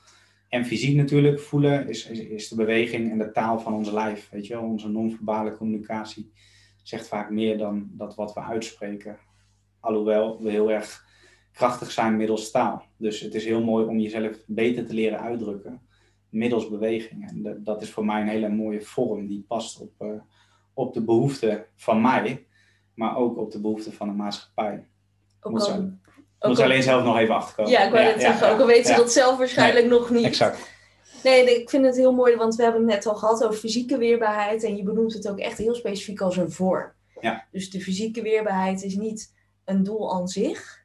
en 0.50 0.66
fysiek 0.66 0.96
natuurlijk 0.96 1.40
voelen 1.40 1.88
is, 1.88 2.10
is, 2.10 2.20
is, 2.20 2.48
de 2.48 2.56
beweging 2.56 3.12
en 3.12 3.18
de 3.18 3.32
taal 3.32 3.60
van 3.60 3.74
ons 3.74 3.92
lijf. 3.92 4.30
Weet 4.30 4.48
je 4.48 4.54
wel? 4.54 4.64
Onze 4.64 4.90
non-verbale 4.90 5.52
communicatie 5.52 6.32
zegt 6.84 7.08
vaak 7.08 7.30
meer 7.30 7.58
dan 7.58 7.90
dat 7.92 8.16
wat 8.16 8.34
we 8.34 8.42
uitspreken. 8.42 9.18
Alhoewel 9.80 10.42
we 10.42 10.50
heel 10.52 10.72
erg 10.72 11.08
krachtig 11.60 11.92
zijn 11.92 12.18
middels 12.18 12.52
taal. 12.52 12.84
Dus 12.98 13.20
het 13.20 13.36
is 13.36 13.46
heel 13.46 13.64
mooi 13.64 13.86
om 13.86 14.00
jezelf 14.00 14.38
beter 14.46 14.86
te 14.88 14.94
leren 14.94 15.20
uitdrukken 15.20 15.82
middels 16.30 16.70
beweging. 16.70 17.30
En 17.30 17.62
dat 17.64 17.82
is 17.82 17.92
voor 17.92 18.06
mij 18.06 18.22
een 18.22 18.28
hele 18.28 18.50
mooie 18.50 18.82
vorm 18.82 19.28
die 19.28 19.46
past 19.48 19.82
op, 19.82 19.92
uh, 20.00 20.10
op 20.74 20.94
de 20.94 21.04
behoeften 21.04 21.66
van 21.76 22.02
mij, 22.02 22.48
maar 22.94 23.18
ook 23.18 23.38
op 23.38 23.52
de 23.52 23.60
behoeften 23.60 23.94
van 23.94 24.08
de 24.08 24.14
maatschappij. 24.14 24.88
Ook 25.42 25.60
al, 25.60 25.94
moet 26.40 26.58
er 26.58 26.64
alleen 26.64 26.84
zelf 26.84 27.04
nog 27.04 27.18
even 27.18 27.36
achterkomen. 27.36 27.72
Ja, 27.72 27.84
ik 27.84 27.92
wou 27.92 28.04
net 28.04 28.22
zeggen, 28.22 28.52
ook 28.52 28.60
al 28.60 28.66
weten 28.66 28.86
ze 28.86 28.96
dat 28.96 29.12
zelf 29.12 29.38
waarschijnlijk 29.38 29.86
nog 29.86 30.10
niet. 30.10 30.26
Exact. 30.26 30.78
Nee, 31.24 31.60
ik 31.62 31.70
vind 31.70 31.86
het 31.86 31.96
heel 31.96 32.14
mooi, 32.14 32.36
want 32.36 32.56
we 32.56 32.64
hebben 32.64 32.82
het 32.82 32.90
net 32.90 33.06
al 33.06 33.16
gehad 33.16 33.44
over 33.44 33.60
fysieke 33.60 33.98
weerbaarheid. 33.98 34.64
En 34.64 34.76
je 34.76 34.84
benoemt 34.84 35.14
het 35.14 35.30
ook 35.30 35.40
echt 35.40 35.58
heel 35.58 35.76
specifiek 35.76 36.22
als 36.22 36.38
een 36.38 36.52
vorm. 36.52 36.92
Ja. 37.22 37.48
Dus 37.52 37.70
de 37.70 37.82
fysieke 37.82 38.22
weerbaarheid 38.22 38.84
is 38.84 38.96
niet 38.96 39.34
een 39.66 39.84
doel 39.84 40.14
aan 40.14 40.28
zich. 40.28 40.79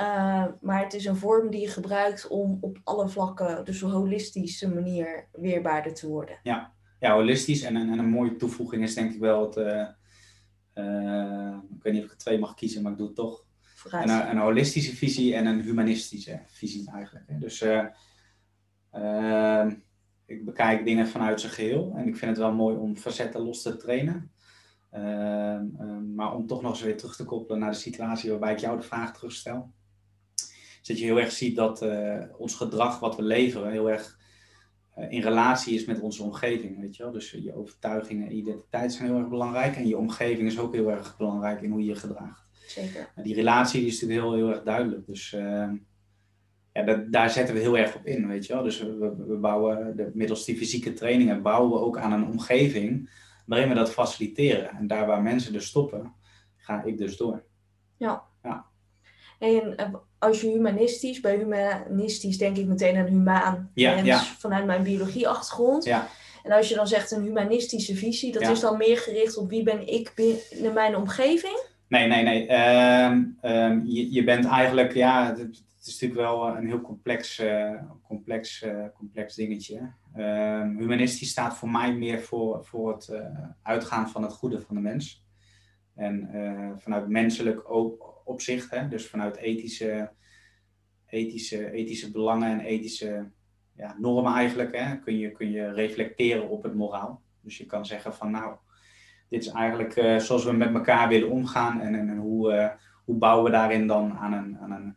Uh, 0.00 0.46
maar 0.60 0.82
het 0.82 0.94
is 0.94 1.04
een 1.04 1.16
vorm 1.16 1.50
die 1.50 1.60
je 1.60 1.68
gebruikt 1.68 2.28
om 2.28 2.58
op 2.60 2.78
alle 2.84 3.08
vlakken, 3.08 3.64
dus 3.64 3.82
een 3.82 3.90
holistische 3.90 4.68
manier, 4.68 5.28
weerbaarder 5.32 5.94
te 5.94 6.08
worden. 6.08 6.38
Ja, 6.42 6.72
ja 7.00 7.14
holistisch. 7.14 7.62
En, 7.62 7.76
en, 7.76 7.98
een 7.98 8.08
mooie 8.08 8.36
toevoeging 8.36 8.82
is 8.82 8.94
denk 8.94 9.12
ik 9.12 9.20
wel 9.20 9.46
het. 9.46 9.56
Uh, 9.56 9.88
uh, 10.74 11.56
ik 11.76 11.82
weet 11.82 11.92
niet 11.92 12.02
of 12.02 12.08
ik 12.08 12.14
er 12.14 12.18
twee 12.18 12.38
mag 12.38 12.54
kiezen, 12.54 12.82
maar 12.82 12.92
ik 12.92 12.98
doe 12.98 13.06
het 13.06 13.16
toch 13.16 13.44
een, 13.90 14.30
een, 14.30 14.38
holistische 14.38 14.96
visie 14.96 15.34
en 15.34 15.46
een 15.46 15.60
humanistische 15.60 16.40
visie 16.46 16.90
eigenlijk. 16.90 17.28
Hè. 17.28 17.38
Dus 17.38 17.62
uh, 17.62 17.84
ik 20.26 20.44
bekijk 20.44 20.84
dingen 20.84 21.08
vanuit 21.08 21.40
zijn 21.40 21.52
geheel 21.52 21.92
en 21.96 22.08
ik 22.08 22.16
vind 22.16 22.30
het 22.30 22.40
wel 22.40 22.52
mooi 22.52 22.76
om 22.76 22.96
facetten 22.96 23.40
los 23.40 23.62
te 23.62 23.76
trainen. 23.76 24.32
Uh, 24.92 25.60
maar 26.14 26.34
om 26.34 26.46
toch 26.46 26.62
nog 26.62 26.70
eens 26.70 26.82
weer 26.82 26.96
terug 26.96 27.16
te 27.16 27.24
koppelen 27.24 27.60
naar 27.60 27.70
de 27.70 27.76
situatie 27.76 28.30
waarbij 28.30 28.52
ik 28.52 28.58
jou 28.58 28.76
de 28.76 28.82
vraag 28.82 29.12
terugstel. 29.12 29.72
Is 30.80 30.86
dat 30.86 30.98
je 30.98 31.04
heel 31.04 31.20
erg 31.20 31.32
ziet 31.32 31.56
dat 31.56 31.82
eh, 31.82 32.20
ons 32.36 32.54
gedrag 32.54 33.00
wat 33.00 33.16
we 33.16 33.22
leveren 33.22 33.70
heel 33.70 33.90
erg 33.90 34.18
eh, 34.94 35.12
in 35.12 35.20
relatie 35.20 35.74
is 35.74 35.84
met 35.84 36.00
onze 36.00 36.22
omgeving. 36.22 36.80
Weet 36.80 36.96
je 36.96 37.02
wel? 37.02 37.12
Dus 37.12 37.30
je 37.30 37.54
overtuigingen 37.54 38.26
en 38.26 38.36
identiteit 38.36 38.92
zijn 38.92 39.08
heel 39.08 39.18
erg 39.18 39.28
belangrijk 39.28 39.76
en 39.76 39.86
je 39.86 39.98
omgeving 39.98 40.48
is 40.48 40.58
ook 40.58 40.74
heel 40.74 40.90
erg 40.90 41.16
belangrijk 41.16 41.62
in 41.62 41.70
hoe 41.70 41.80
je 41.80 41.86
je 41.86 41.94
gedraagt. 41.94 42.48
Zeker. 42.66 43.12
Die 43.22 43.34
relatie 43.34 43.86
is 43.86 44.00
natuurlijk 44.00 44.20
heel, 44.20 44.34
heel 44.34 44.48
erg 44.48 44.62
duidelijk. 44.62 45.06
Dus 45.06 45.32
uh, 45.32 45.70
ja, 46.72 46.82
dat, 46.82 47.12
daar 47.12 47.30
zetten 47.30 47.54
we 47.54 47.60
heel 47.60 47.78
erg 47.78 47.96
op 47.96 48.06
in, 48.06 48.28
weet 48.28 48.46
je 48.46 48.52
wel. 48.52 48.62
Dus 48.62 48.80
we, 48.80 49.14
we 49.26 49.36
bouwen, 49.36 49.96
de, 49.96 50.10
middels 50.14 50.44
die 50.44 50.56
fysieke 50.56 50.92
trainingen, 50.92 51.42
bouwen 51.42 51.70
we 51.70 51.84
ook 51.84 51.98
aan 51.98 52.12
een 52.12 52.26
omgeving 52.26 53.10
waarin 53.46 53.68
we 53.68 53.74
dat 53.74 53.92
faciliteren. 53.92 54.70
En 54.70 54.86
daar 54.86 55.06
waar 55.06 55.22
mensen 55.22 55.52
dus 55.52 55.66
stoppen, 55.66 56.14
ga 56.56 56.82
ik 56.82 56.98
dus 56.98 57.16
door. 57.16 57.44
Ja. 57.96 58.28
En 59.40 59.76
eh, 59.76 59.94
als 60.18 60.40
je 60.40 60.50
humanistisch, 60.50 61.20
bij 61.20 61.36
humanistisch 61.36 62.38
denk 62.38 62.56
ik 62.56 62.66
meteen 62.66 62.96
aan 62.96 63.06
humaan 63.06 63.70
ja, 63.74 63.94
mens 63.94 64.06
ja. 64.06 64.18
vanuit 64.18 64.66
mijn 64.66 64.82
biologieachtergrond. 64.82 65.84
Ja. 65.84 66.08
En 66.42 66.52
als 66.52 66.68
je 66.68 66.74
dan 66.74 66.86
zegt 66.86 67.10
een 67.10 67.22
humanistische 67.22 67.96
visie, 67.96 68.32
dat 68.32 68.42
is 68.42 68.60
dan 68.60 68.76
meer 68.76 68.98
gericht 68.98 69.36
op 69.36 69.50
wie 69.50 69.62
ben 69.62 69.86
ik 69.86 70.12
binnen 70.14 70.74
mijn 70.74 70.96
omgeving? 70.96 71.62
Nee, 71.88 72.06
nee, 72.06 72.22
nee. 72.22 72.46
Ehm, 72.46 73.24
ehm, 73.40 73.80
je, 73.84 74.12
je 74.12 74.24
bent 74.24 74.46
eigenlijk, 74.46 74.94
ja, 74.94 75.26
het, 75.26 75.38
het 75.38 75.86
is 75.86 76.00
natuurlijk 76.00 76.20
wel 76.20 76.56
een 76.56 76.66
heel 76.66 76.80
complex, 76.80 77.38
eh, 77.38 77.74
complex, 78.06 78.62
eh, 78.62 78.84
complex 78.94 79.34
dingetje. 79.34 79.92
Ehm, 80.14 80.76
humanistisch 80.76 81.30
staat 81.30 81.56
voor 81.56 81.70
mij 81.70 81.92
meer 81.92 82.20
voor, 82.20 82.64
voor 82.64 82.92
het 82.92 83.12
uitgaan 83.62 84.10
van 84.10 84.22
het 84.22 84.32
goede 84.32 84.60
van 84.60 84.74
de 84.74 84.80
mens. 84.80 85.24
En 85.94 86.28
vanuit 86.78 87.08
menselijk 87.08 87.70
o- 87.70 88.19
opzicht, 88.30 88.70
hè, 88.70 88.88
dus 88.88 89.06
vanuit 89.06 89.36
ethische, 89.36 90.10
ethische, 91.06 91.70
ethische 91.70 92.10
belangen 92.10 92.50
en 92.50 92.60
ethische 92.60 93.30
ja, 93.76 93.96
normen 93.98 94.32
eigenlijk, 94.32 94.76
hè, 94.76 94.98
kun, 94.98 95.18
je, 95.18 95.32
kun 95.32 95.50
je 95.50 95.72
reflecteren 95.72 96.48
op 96.48 96.62
het 96.62 96.74
moraal. 96.74 97.22
Dus 97.40 97.58
je 97.58 97.66
kan 97.66 97.86
zeggen 97.86 98.14
van 98.14 98.30
nou, 98.30 98.56
dit 99.28 99.44
is 99.44 99.52
eigenlijk 99.52 99.96
eh, 99.96 100.16
zoals 100.18 100.44
we 100.44 100.52
met 100.52 100.74
elkaar 100.74 101.08
willen 101.08 101.30
omgaan 101.30 101.80
en, 101.80 101.94
en, 101.94 102.08
en 102.08 102.18
hoe, 102.18 102.52
eh, 102.52 102.70
hoe 103.04 103.16
bouwen 103.16 103.44
we 103.44 103.50
daarin 103.50 103.86
dan 103.86 104.12
aan 104.18 104.32
een, 104.32 104.58
aan 104.58 104.70
een 104.70 104.96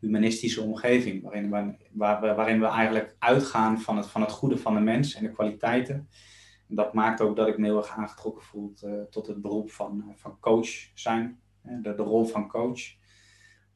humanistische 0.00 0.62
omgeving, 0.62 1.22
waarin 1.22 1.50
we, 1.50 1.74
waar, 1.92 2.20
waarin 2.20 2.60
we 2.60 2.66
eigenlijk 2.66 3.16
uitgaan 3.18 3.80
van 3.80 3.96
het, 3.96 4.06
van 4.06 4.20
het 4.20 4.30
goede 4.30 4.58
van 4.58 4.74
de 4.74 4.80
mens 4.80 5.14
en 5.14 5.22
de 5.22 5.32
kwaliteiten. 5.32 6.08
En 6.68 6.74
dat 6.74 6.94
maakt 6.94 7.20
ook 7.20 7.36
dat 7.36 7.48
ik 7.48 7.58
me 7.58 7.64
heel 7.64 7.76
erg 7.76 7.96
aangetrokken 7.96 8.42
voel 8.42 8.72
eh, 8.80 8.92
tot 9.10 9.26
het 9.26 9.40
beroep 9.40 9.70
van, 9.70 10.12
van 10.16 10.38
coach 10.40 10.68
zijn. 10.94 11.40
De, 11.82 11.94
de 11.94 12.02
rol 12.02 12.24
van 12.24 12.48
coach. 12.48 12.80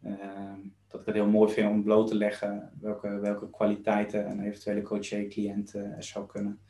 Ehm, 0.02 0.60
dat 0.88 1.00
ik 1.00 1.06
het 1.06 1.14
heel 1.14 1.26
mooi 1.26 1.52
vind 1.52 1.70
om 1.70 1.82
bloot 1.82 2.08
te 2.08 2.14
leggen 2.14 2.70
welke, 2.80 3.18
welke 3.18 3.50
kwaliteiten 3.50 4.30
een 4.30 4.40
eventuele 4.40 4.82
coaché-cliënt 4.82 5.74
zou 5.98 6.26
kunnen 6.26 6.60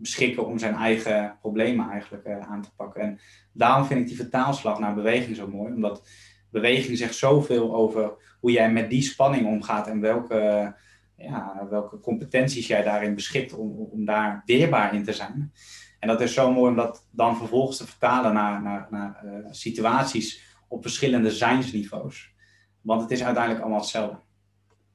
beschikken 0.00 0.46
om 0.46 0.58
zijn 0.58 0.74
eigen 0.74 1.36
problemen 1.40 1.90
eigenlijk 1.90 2.28
aan 2.28 2.62
te 2.62 2.74
pakken. 2.74 3.02
En 3.02 3.18
daarom 3.52 3.84
vind 3.84 4.00
ik 4.00 4.06
die 4.06 4.16
vertaalslag 4.16 4.78
naar 4.78 4.94
beweging 4.94 5.36
zo 5.36 5.48
mooi, 5.48 5.72
omdat 5.72 6.08
beweging 6.50 6.98
zegt 6.98 7.14
zoveel 7.14 7.74
over 7.74 8.12
hoe 8.40 8.50
jij 8.50 8.72
met 8.72 8.90
die 8.90 9.02
spanning 9.02 9.46
omgaat 9.46 9.86
en 9.86 10.00
welke, 10.00 10.74
ja, 11.16 11.66
welke 11.70 12.00
competenties 12.00 12.66
jij 12.66 12.82
daarin 12.82 13.14
beschikt 13.14 13.52
om, 13.52 13.70
om 13.70 14.04
daar 14.04 14.42
weerbaar 14.46 14.94
in 14.94 15.04
te 15.04 15.12
zijn. 15.12 15.52
En 15.98 16.08
dat 16.08 16.20
is 16.20 16.34
zo 16.34 16.52
mooi 16.52 16.70
om 16.70 16.76
dat 16.76 17.06
dan 17.10 17.36
vervolgens 17.36 17.76
te 17.76 17.86
vertalen 17.86 18.34
naar, 18.34 18.62
naar, 18.62 18.86
naar 18.90 19.24
situaties 19.50 20.49
op 20.70 20.82
verschillende 20.82 21.30
zijnsniveaus. 21.30 22.34
Want 22.80 23.02
het 23.02 23.10
is 23.10 23.24
uiteindelijk 23.24 23.62
allemaal 23.62 23.80
hetzelfde. 23.80 24.18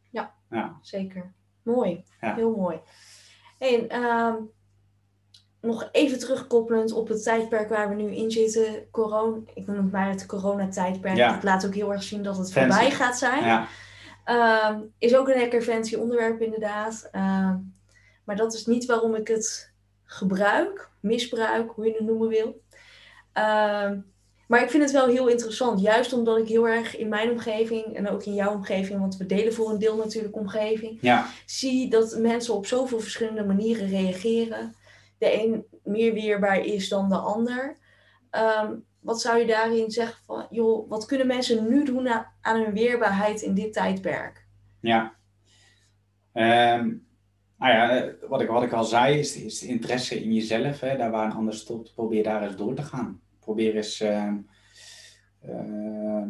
Ja, 0.10 0.34
ja. 0.50 0.78
zeker. 0.82 1.34
Mooi. 1.64 2.04
Heel 2.20 2.56
mooi. 2.56 2.80
En 3.58 3.96
uh, 3.96 4.34
nog 5.62 5.90
even 5.92 6.20
terugkoppelend 6.20 6.92
op 6.92 7.08
het 7.08 7.24
tijdperk 7.24 7.70
waar 7.70 7.90
we 7.90 7.96
nu 7.96 8.16
in 8.16 8.32
zitten. 8.32 8.90
Corona, 8.92 9.38
ik 9.54 9.68
noem 9.68 9.78
het 9.78 9.92
maar 9.92 10.10
het 10.10 10.26
coronatijdperk. 10.26 11.16
Ja. 11.16 11.34
Dat 11.34 11.44
laat 11.44 11.66
ook 11.66 11.74
heel 11.74 11.92
erg 11.92 12.04
zien 12.04 12.24
dat 12.24 12.38
het 12.38 12.54
voorbij 12.54 12.92
gaat 12.92 13.18
zijn. 13.18 13.44
Ja. 13.44 13.68
Uh, 14.26 14.80
is 14.98 15.16
ook 15.16 15.28
een 15.28 15.40
lekker 15.40 16.00
onderwerp 16.00 16.42
inderdaad. 16.42 17.10
Uh, 17.12 17.56
maar 18.24 18.36
dat 18.36 18.54
is 18.54 18.66
niet 18.66 18.86
waarom 18.86 19.16
ik 19.16 19.28
het 19.28 19.74
gebruik, 20.04 20.90
misbruik, 21.00 21.72
hoe 21.72 21.86
je 21.86 21.92
het 21.92 22.06
noemen 22.06 22.28
wil. 22.28 22.64
Maar 24.48 24.64
ik 24.64 24.70
vind 24.70 24.84
het 24.84 24.92
wel 24.92 25.08
heel 25.08 25.28
interessant, 25.28 25.82
juist 25.82 26.14
omdat 26.14 26.38
ik 26.38 26.48
heel 26.48 26.68
erg 26.68 26.98
in 26.98 27.08
mijn 27.08 27.32
omgeving 27.32 27.86
en 27.86 28.10
ook 28.10 28.24
in 28.24 28.34
jouw 28.34 28.54
omgeving, 28.54 29.00
want 29.00 29.18
we 29.18 29.26
delen 29.26 29.54
voor 29.54 29.70
een 29.70 29.80
deel 29.80 29.96
natuurlijk 29.96 30.36
omgeving, 30.36 30.98
ja. 31.02 31.26
zie 31.46 31.90
dat 31.90 32.18
mensen 32.20 32.54
op 32.54 32.66
zoveel 32.66 33.00
verschillende 33.00 33.46
manieren 33.46 33.88
reageren 33.88 34.76
de 35.18 35.44
een 35.44 35.66
meer 35.84 36.14
weerbaar 36.14 36.60
is 36.60 36.90
dan 36.90 37.10
de 37.10 37.18
ander. 37.18 37.78
Ehm, 38.30 38.74
wat 39.00 39.22
zou 39.22 39.40
je 39.40 39.46
daarin 39.46 39.92
zeggen 39.92 40.24
van, 40.26 40.48
joh, 40.50 40.90
wat 40.90 41.06
kunnen 41.06 41.28
mensen 41.28 41.70
nu 41.70 41.86
doen 41.86 42.10
aan, 42.42 42.62
hun 42.62 42.74
weerbaarheid 42.74 43.42
in 43.42 43.54
dit 43.54 43.74
tijdperk? 43.74 44.48
Ja. 44.80 45.16
Um, 46.34 47.08
nou 47.58 47.74
ja, 47.74 48.12
wat 48.28 48.42
ik, 48.42 48.48
wat 48.48 48.64
ik 48.64 48.74
al 48.74 48.84
zei, 48.84 49.20
is, 49.20 49.36
is 49.36 49.64
interesse 49.64 50.24
in 50.24 50.34
jezelf. 50.34 50.80
Hè, 50.80 50.98
daar 50.98 51.12
waar 51.12 51.26
een 51.26 51.38
ander 51.38 51.54
stopt, 51.54 51.94
probeer 51.94 52.24
daar 52.24 52.44
eens 52.44 52.56
door 52.56 52.76
te 52.76 52.84
gaan. 52.84 53.22
Probeer 53.46 53.76
eens, 53.76 54.02
uh, 54.02 54.34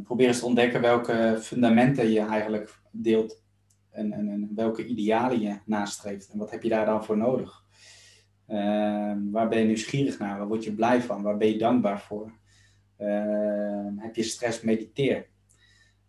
probeer 0.04 0.28
eens 0.28 0.40
te 0.40 0.46
ontdekken 0.46 0.82
welke 0.82 1.38
fundamenten 1.42 2.12
je 2.12 2.20
eigenlijk 2.20 2.80
deelt 2.92 3.44
en, 3.92 4.14
en, 4.14 4.30
en 4.30 4.52
welke 4.56 4.86
idealen 4.86 5.40
je 5.40 5.58
nastreeft. 5.66 6.30
En 6.30 6.38
wat 6.38 6.52
heb 6.52 6.64
je 6.64 6.70
daar 6.70 6.86
dan 6.86 7.06
voor 7.06 7.18
nodig? 7.18 7.64
Ehm, 8.48 9.32
waar 9.32 9.48
ben 9.48 9.60
je 9.60 9.66
nieuwsgierig 9.66 10.20
naar? 10.20 10.38
Waar 10.38 10.48
word 10.48 10.64
je 10.64 10.74
blij 10.74 11.02
van? 11.02 11.22
Waar 11.22 11.38
ben 11.38 11.48
je 11.48 11.58
dankbaar 11.58 12.02
voor? 12.02 12.32
Ehm, 12.98 13.98
heb 13.98 14.16
je 14.16 14.24
stress? 14.24 14.62
Mediteer. 14.62 15.28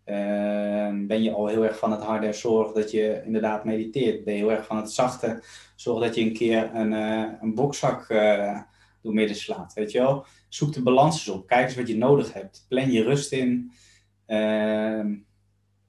Ehm, 0.03 1.05
ben 1.07 1.23
je 1.23 1.31
al 1.31 1.47
heel 1.47 1.63
erg 1.63 1.77
van 1.77 1.91
het 1.91 2.01
harde? 2.01 2.33
Zorg 2.33 2.71
dat 2.71 2.91
je 2.91 3.21
inderdaad 3.25 3.65
mediteert. 3.65 4.23
Ben 4.23 4.33
je 4.33 4.39
heel 4.39 4.51
erg 4.51 4.65
van 4.65 4.77
het 4.77 4.91
zachte? 4.91 5.43
Zorg 5.75 6.03
dat 6.03 6.15
je 6.15 6.21
een 6.21 6.33
keer 6.33 6.75
een, 6.75 6.91
uh, 6.91 7.31
een 7.41 7.55
bokzak 7.55 8.09
uh, 8.09 8.59
door 9.01 9.13
midden 9.13 9.35
slaat. 9.35 9.73
Weet 9.73 9.91
je 9.91 9.99
wel? 9.99 10.25
Zoek 10.47 10.73
de 10.73 10.83
balans 10.83 11.27
op. 11.27 11.47
Kijk 11.47 11.65
eens 11.65 11.75
wat 11.75 11.87
je 11.87 11.97
nodig 11.97 12.33
hebt. 12.33 12.65
Plan 12.67 12.91
je 12.91 13.03
rust 13.03 13.31
in. 13.31 13.71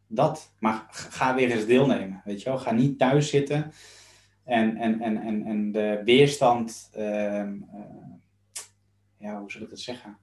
dat. 0.06 0.52
Maar 0.58 0.86
ga 0.90 1.34
weer 1.34 1.50
eens 1.50 1.66
deelnemen. 1.66 2.22
Weet 2.24 2.42
je 2.42 2.48
wel? 2.48 2.58
Ga 2.58 2.72
niet 2.72 2.98
thuis 2.98 3.30
zitten 3.30 3.72
en, 4.48 4.76
en, 4.76 5.00
en, 5.00 5.16
en, 5.16 5.46
en 5.46 5.72
de 5.72 6.00
weerstand, 6.04 6.90
uh, 6.98 7.50
ja, 9.18 9.40
hoe 9.40 9.50
zal 9.50 9.62
ik 9.62 9.70
dat 9.70 9.78
zeggen? 9.78 10.18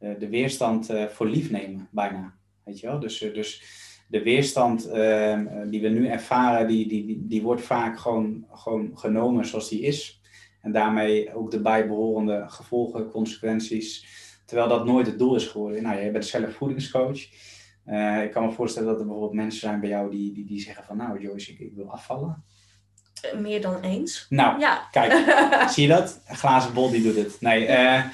Uh, 0.00 0.18
de 0.18 0.28
weerstand 0.28 0.90
uh, 0.90 1.06
voor 1.06 1.28
lief 1.28 1.50
nemen, 1.50 1.88
bijna. 1.90 2.34
Weet 2.64 2.80
je 2.80 2.86
wel? 2.86 2.98
Dus, 2.98 3.18
dus 3.18 3.62
de 4.08 4.22
weerstand 4.22 4.88
ehm, 4.88 5.68
die 5.70 5.80
we 5.80 5.88
nu 5.88 6.06
ervaren, 6.06 6.68
die, 6.68 6.88
die, 6.88 7.26
die 7.26 7.42
wordt 7.42 7.62
vaak 7.62 7.98
gewoon, 7.98 8.46
gewoon 8.52 8.98
genomen 8.98 9.46
zoals 9.46 9.68
die 9.68 9.80
is. 9.80 10.21
En 10.62 10.72
daarmee 10.72 11.34
ook 11.34 11.50
de 11.50 11.60
bijbehorende 11.60 12.44
gevolgen, 12.46 13.10
consequenties. 13.10 14.06
Terwijl 14.46 14.68
dat 14.68 14.84
nooit 14.84 15.06
het 15.06 15.18
doel 15.18 15.34
is 15.34 15.46
geworden. 15.46 15.82
Nou, 15.82 16.00
je 16.00 16.10
bent 16.10 16.26
zelf 16.26 16.54
voedingscoach. 16.54 17.20
ik 18.22 18.30
kan 18.32 18.44
me 18.44 18.50
voorstellen 18.50 18.88
dat 18.88 18.98
er 18.98 19.06
bijvoorbeeld 19.06 19.34
mensen 19.34 19.60
zijn 19.60 19.80
bij 19.80 19.88
jou 19.88 20.10
die, 20.10 20.32
die, 20.32 20.44
die 20.44 20.60
zeggen 20.60 20.84
van 20.84 20.96
nou 20.96 21.20
Joyce, 21.20 21.52
ik, 21.52 21.58
ik 21.58 21.74
wil 21.74 21.90
afvallen. 21.90 22.44
Meer 23.40 23.60
dan 23.60 23.80
eens. 23.80 24.26
Nou, 24.28 24.60
ja. 24.60 24.88
kijk, 24.90 25.12
zie 25.72 25.82
je 25.82 25.88
dat? 25.88 26.22
Een 26.26 26.36
glazen 26.36 26.74
bol 26.74 26.90
die 26.90 27.02
doet 27.02 27.16
het. 27.16 27.36
Nee, 27.40 27.68
uh, 27.68 28.04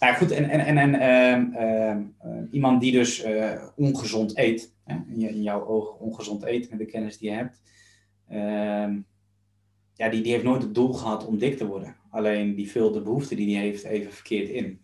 nou 0.00 0.14
goed, 0.14 0.30
en, 0.30 0.50
en, 0.50 0.60
en, 0.60 0.78
en 0.78 0.94
ehm, 0.94 1.52
ehm, 1.52 2.02
eh, 2.18 2.42
iemand 2.50 2.80
die 2.80 2.92
dus 2.92 3.24
ongezond 3.76 4.38
eet, 4.38 4.74
hè, 4.84 4.94
in, 4.94 5.20
in, 5.20 5.42
jouw 5.42 5.66
ogen 5.66 5.98
ongezond 5.98 6.44
eet 6.44 6.70
met 6.70 6.78
de 6.78 6.86
kennis 6.86 7.18
die 7.18 7.30
je 7.30 7.36
hebt, 7.36 7.62
ehm, 8.28 9.00
ja, 9.98 10.08
die, 10.08 10.22
die 10.22 10.32
heeft 10.32 10.44
nooit 10.44 10.62
het 10.62 10.74
doel 10.74 10.92
gehad 10.92 11.26
om 11.26 11.38
dik 11.38 11.56
te 11.56 11.66
worden. 11.66 11.96
Alleen 12.10 12.54
die 12.54 12.70
vult 12.70 12.94
de 12.94 13.02
behoefte 13.02 13.34
die 13.34 13.56
hij 13.56 13.64
heeft 13.64 13.84
even 13.84 14.12
verkeerd 14.12 14.48
in. 14.48 14.80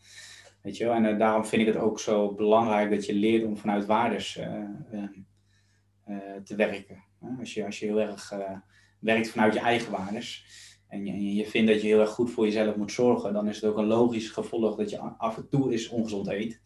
Weet 0.63 0.77
je 0.77 0.85
wel? 0.85 0.95
En 0.95 1.19
daarom 1.19 1.45
vind 1.45 1.63
ik 1.63 1.69
het 1.69 1.83
ook 1.83 2.01
zo 2.01 2.35
belangrijk 2.35 2.91
dat 2.91 3.07
je 3.07 3.15
leert 3.15 3.45
om 3.45 3.57
vanuit 3.57 3.87
waardes 3.87 4.33
te 6.45 6.57
werken. 6.57 7.05
Als 7.39 7.55
je, 7.55 7.65
als 7.65 7.79
je 7.79 7.87
heel 7.87 8.01
erg 8.01 8.33
werkt 9.01 9.31
vanuit 9.31 9.55
je 9.55 9.61
eigen 9.61 9.93
waardes 9.93 10.47
en 10.89 11.07
je, 11.07 11.35
je 11.35 11.47
vindt 11.47 11.71
dat 11.71 11.81
je 11.81 11.87
heel 11.87 12.01
erg 12.01 12.11
goed 12.11 12.31
voor 12.31 12.45
jezelf 12.45 12.77
moet 12.77 12.93
zorgen, 12.93 13.33
dan 13.33 13.49
is 13.49 13.61
het 13.61 13.65
ook 13.65 13.79
een 13.79 13.87
logisch 13.87 14.31
gevolg 14.31 14.77
dat 14.77 14.91
je 14.91 14.99
af 14.99 15.37
en 15.37 15.49
toe 15.49 15.73
eens 15.73 15.89
ongezond 15.89 16.29
eet, 16.29 16.61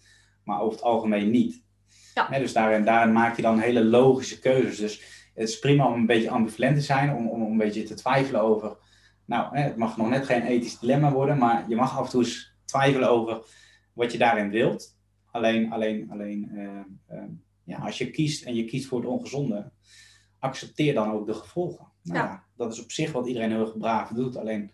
maar 0.44 0.60
over 0.60 0.72
het 0.72 0.82
algemeen 0.82 1.30
niet. 1.30 1.62
Ja. 2.14 2.38
dus 2.38 2.52
daarin, 2.52 2.84
daarin 2.84 3.12
maak 3.12 3.36
je 3.36 3.42
dan 3.42 3.58
hele 3.58 3.84
logische 3.84 4.38
keuzes. 4.38 4.78
Dus 4.78 5.17
het 5.38 5.48
is 5.48 5.58
prima 5.58 5.86
om 5.86 5.92
een 5.92 6.06
beetje 6.06 6.30
ambivalent 6.30 6.76
te 6.76 6.82
zijn, 6.82 7.14
om, 7.14 7.28
om 7.28 7.42
een 7.42 7.56
beetje 7.56 7.82
te 7.82 7.94
twijfelen 7.94 8.40
over. 8.40 8.76
Nou, 9.24 9.58
het 9.58 9.76
mag 9.76 9.96
nog 9.96 10.08
net 10.08 10.26
geen 10.26 10.42
ethisch 10.42 10.78
dilemma 10.78 11.12
worden, 11.12 11.38
maar 11.38 11.68
je 11.68 11.76
mag 11.76 11.98
af 11.98 12.04
en 12.04 12.10
toe 12.10 12.24
eens 12.24 12.52
twijfelen 12.64 13.10
over 13.10 13.40
wat 13.92 14.12
je 14.12 14.18
daarin 14.18 14.50
wilt. 14.50 14.96
Alleen, 15.30 15.72
alleen, 15.72 16.10
alleen 16.10 16.50
uh, 16.52 17.16
uh, 17.16 17.24
ja, 17.64 17.78
als 17.78 17.98
je 17.98 18.10
kiest 18.10 18.44
en 18.44 18.54
je 18.54 18.64
kiest 18.64 18.86
voor 18.86 19.00
het 19.00 19.08
ongezonde, 19.08 19.70
accepteer 20.38 20.94
dan 20.94 21.10
ook 21.10 21.26
de 21.26 21.34
gevolgen. 21.34 21.86
Nou, 22.02 22.18
ja. 22.18 22.44
Dat 22.56 22.72
is 22.72 22.82
op 22.82 22.92
zich 22.92 23.12
wat 23.12 23.26
iedereen 23.26 23.50
heel 23.50 23.60
erg 23.60 23.78
braaf 23.78 24.08
doet. 24.08 24.36
Alleen 24.36 24.72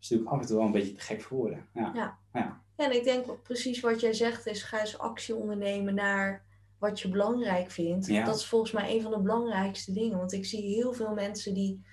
is 0.00 0.08
natuurlijk 0.08 0.30
af 0.30 0.40
en 0.40 0.46
toe 0.46 0.56
wel 0.56 0.66
een 0.66 0.72
beetje 0.72 0.92
te 0.92 1.00
gek 1.00 1.22
voor 1.22 1.36
woorden. 1.36 1.66
Ja. 1.74 1.90
Ja. 1.94 2.18
ja. 2.32 2.62
en 2.76 2.94
ik 2.94 3.04
denk 3.04 3.42
precies 3.42 3.80
wat 3.80 4.00
jij 4.00 4.12
zegt 4.12 4.46
is 4.46 4.62
ga 4.62 4.80
eens 4.80 4.98
actie 4.98 5.34
ondernemen 5.34 5.94
naar 5.94 6.44
wat 6.80 7.00
je 7.00 7.08
belangrijk 7.08 7.70
vindt. 7.70 8.24
Dat 8.24 8.36
is 8.36 8.46
volgens 8.46 8.72
mij 8.72 8.94
een 8.94 9.02
van 9.02 9.10
de 9.10 9.20
belangrijkste 9.20 9.92
dingen. 9.92 10.18
Want 10.18 10.32
ik 10.32 10.46
zie 10.46 10.74
heel 10.74 10.92
veel 10.92 11.14
mensen 11.14 11.54
die 11.54 11.84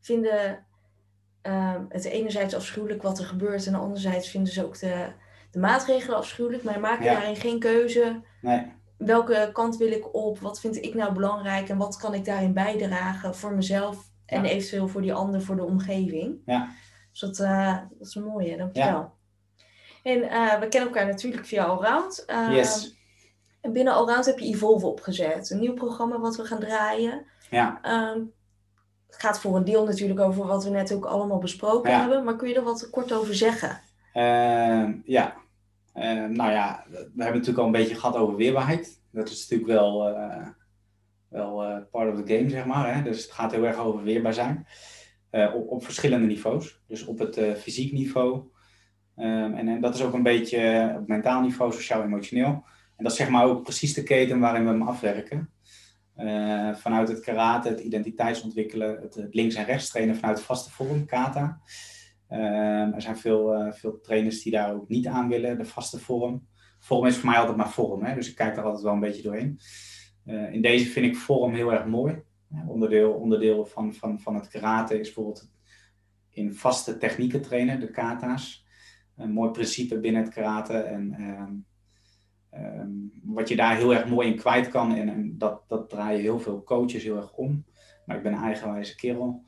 vinden 0.00 0.66
um, 1.42 1.86
het 1.88 2.04
enerzijds 2.04 2.54
afschuwelijk 2.54 3.02
wat 3.02 3.18
er 3.18 3.24
gebeurt. 3.24 3.66
En 3.66 3.74
anderzijds 3.74 4.28
vinden 4.28 4.52
ze 4.52 4.64
ook 4.64 4.78
de, 4.78 5.12
de 5.50 5.58
maatregelen 5.58 6.16
afschuwelijk. 6.16 6.62
Maar 6.62 6.80
maken 6.80 7.04
daarin 7.04 7.36
geen 7.36 7.58
keuze. 7.58 8.22
Nee 8.40 8.72
welke 8.96 9.50
kant 9.52 9.76
wil 9.76 9.92
ik 9.92 10.14
op? 10.14 10.38
Wat 10.38 10.60
vind 10.60 10.76
ik 10.76 10.94
nou 10.94 11.12
belangrijk? 11.12 11.68
En 11.68 11.76
wat 11.76 11.96
kan 11.96 12.14
ik 12.14 12.24
daarin 12.24 12.52
bijdragen 12.52 13.34
voor 13.34 13.54
mezelf 13.54 14.10
en 14.26 14.44
eventueel 14.44 14.88
voor 14.88 15.02
die 15.02 15.14
ander, 15.14 15.42
voor 15.42 15.56
de 15.56 15.64
omgeving? 15.64 16.38
Ja. 16.44 16.68
Dus 17.10 17.20
dat, 17.20 17.38
uh, 17.38 17.78
dat 17.98 18.08
is 18.08 18.14
een 18.14 18.24
mooie, 18.24 18.56
dankjewel. 18.56 18.90
Ja. 18.90 19.12
En 20.02 20.18
uh, 20.18 20.58
we 20.58 20.68
kennen 20.68 20.88
elkaar 20.88 21.06
natuurlijk 21.06 21.46
via 21.46 21.64
Allround. 21.64 22.24
Uh, 22.26 22.54
yes. 22.54 22.96
En 23.64 23.72
binnen 23.72 23.94
Allround 23.94 24.26
heb 24.26 24.38
je 24.38 24.46
Evolve 24.46 24.86
opgezet. 24.86 25.50
Een 25.50 25.60
nieuw 25.60 25.74
programma 25.74 26.20
wat 26.20 26.36
we 26.36 26.44
gaan 26.44 26.60
draaien. 26.60 27.24
Ja. 27.50 27.78
Ehm, 27.82 28.20
het 29.06 29.16
gaat 29.16 29.40
voor 29.40 29.56
een 29.56 29.64
deel 29.64 29.84
natuurlijk 29.84 30.20
over 30.20 30.46
wat 30.46 30.64
we 30.64 30.70
net 30.70 30.92
ook 30.92 31.04
allemaal 31.04 31.38
besproken 31.38 32.00
hebben. 32.00 32.24
Maar 32.24 32.36
kun 32.36 32.48
je 32.48 32.54
er 32.54 32.62
wat 32.62 32.90
kort 32.90 33.12
over 33.12 33.34
zeggen? 33.34 33.80
Ehm, 34.12 34.92
ja, 35.04 35.34
uh, 35.94 36.24
nou 36.24 36.50
ja, 36.50 36.84
we 36.90 36.96
hebben 36.96 37.14
natuurlijk 37.16 37.58
al 37.58 37.64
een 37.64 37.72
beetje 37.72 37.94
gehad 37.94 38.16
over 38.16 38.36
weerbaarheid. 38.36 39.00
Dat 39.12 39.28
is 39.28 39.40
natuurlijk 39.40 39.70
wel, 39.78 40.10
uh, 40.10 40.46
wel 41.28 41.64
uh, 41.64 41.76
part 41.90 42.12
of 42.12 42.22
the 42.22 42.34
game, 42.34 42.48
zeg 42.48 42.64
maar. 42.64 42.94
Hè? 42.94 43.02
Dus 43.02 43.22
het 43.22 43.32
gaat 43.32 43.52
heel 43.52 43.64
erg 43.64 43.78
over 43.78 44.02
weerbaar 44.02 44.34
zijn. 44.34 44.66
Op, 45.30 45.68
op, 45.68 45.84
verschillende 45.84 46.26
niveaus. 46.26 46.82
Dus 46.86 47.04
op 47.04 47.18
het 47.18 47.40
fysiek 47.58 47.92
niveau. 47.92 48.42
En, 49.14 49.68
en, 49.68 49.80
dat 49.80 49.94
is 49.94 50.02
ook 50.02 50.12
een 50.12 50.22
beetje 50.22 50.94
op 50.98 51.08
mentaal 51.08 51.40
niveau, 51.40 51.72
sociaal-emotioneel. 51.72 52.64
En 52.96 53.04
dat 53.04 53.12
is 53.12 53.18
zeg 53.18 53.28
maar 53.28 53.44
ook 53.44 53.62
precies 53.62 53.94
de 53.94 54.02
keten 54.02 54.40
waarin 54.40 54.64
we 54.64 54.70
hem 54.70 54.82
afwerken. 54.82 55.48
vanuit 56.74 57.08
het 57.08 57.20
karate, 57.20 57.68
het 57.68 57.80
identiteitsontwikkelen, 57.80 59.00
het, 59.00 59.26
links- 59.30 59.54
en 59.54 59.64
rechts 59.64 59.88
trainen 59.88 60.16
vanuit 60.16 60.42
vaste 60.42 60.70
vorm, 60.70 61.06
kata. 61.06 61.60
Ehm, 62.28 62.92
er 62.92 63.02
zijn 63.02 63.16
veel, 63.16 63.66
uh, 63.66 63.72
veel 63.72 64.00
trainers 64.00 64.42
die 64.42 64.52
daar 64.52 64.74
ook 64.74 64.88
niet 64.88 65.06
aan 65.06 65.28
willen, 65.28 65.58
de 65.58 65.64
vaste 65.64 65.98
vorm. 65.98 66.46
vorm 66.78 67.06
is 67.06 67.16
voor 67.16 67.30
mij 67.30 67.38
altijd 67.38 67.56
maar 67.56 67.70
vorm, 67.70 68.04
hè? 68.04 68.14
dus 68.14 68.28
ik 68.28 68.34
kijk 68.34 68.54
daar 68.54 68.64
altijd 68.64 68.82
wel 68.82 68.92
een 68.92 69.00
beetje 69.00 69.22
doorheen. 69.22 69.58
In 70.24 70.62
deze 70.62 70.86
vind 70.86 71.06
ik 71.06 71.16
vorm 71.16 71.54
heel 71.54 71.72
erg 71.72 71.86
mooi. 71.86 72.22
onderdeel, 72.66 73.12
onderdeel 73.12 73.66
van, 73.66 73.94
van, 73.94 74.20
van 74.20 74.34
het 74.34 74.48
karate 74.48 74.94
is 74.98 75.04
bijvoorbeeld 75.06 75.50
in 76.30 76.54
vaste 76.54 76.98
technieken 76.98 77.42
trainen, 77.42 77.80
de 77.80 77.90
kata's. 77.90 78.66
Een 79.16 79.32
mooi 79.32 79.50
principe 79.50 80.00
binnen 80.00 80.22
het 80.22 80.34
karate. 80.34 80.76
En 80.78 81.14
um, 82.56 83.12
wat 83.24 83.48
je 83.48 83.56
daar 83.56 83.76
heel 83.76 83.94
erg 83.94 84.08
mooi 84.08 84.28
in 84.28 84.36
kwijt 84.36 84.68
kan, 84.68 84.94
en, 84.94 85.08
en 85.08 85.38
dat, 85.38 85.62
dat 85.68 85.90
draaien 85.90 86.20
heel 86.20 86.40
veel 86.40 86.62
coaches 86.62 87.02
heel 87.02 87.16
erg 87.16 87.32
om. 87.32 87.64
Maar 88.06 88.16
ik 88.16 88.22
ben 88.22 88.32
een 88.32 88.42
eigenwijze 88.42 88.96
kerel, 88.96 89.42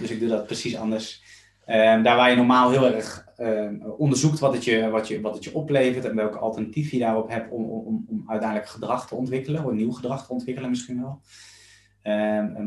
dus 0.00 0.10
ik 0.10 0.20
doe 0.20 0.28
dat 0.28 0.46
precies 0.46 0.76
anders. 0.76 1.22
Um, 1.66 2.02
daar 2.02 2.16
waar 2.16 2.30
je 2.30 2.36
normaal 2.36 2.70
heel 2.70 2.86
erg 2.86 3.26
um, 3.38 3.82
onderzoekt 3.82 4.38
wat 4.38 4.52
het, 4.54 4.64
je, 4.64 4.88
wat, 4.90 5.08
je, 5.08 5.20
wat 5.20 5.34
het 5.34 5.44
je 5.44 5.54
oplevert 5.54 6.04
en 6.04 6.16
welke 6.16 6.38
alternatief 6.38 6.90
je 6.90 6.98
daarop 6.98 7.28
hebt 7.28 7.50
om, 7.50 7.64
om, 7.64 8.04
om 8.08 8.24
uiteindelijk 8.26 8.68
gedrag 8.68 9.08
te 9.08 9.14
ontwikkelen, 9.14 9.64
of 9.64 9.70
een 9.70 9.76
nieuw 9.76 9.92
gedrag 9.92 10.26
te 10.26 10.32
ontwikkelen 10.32 10.70
misschien 10.70 11.00
wel. 11.00 11.20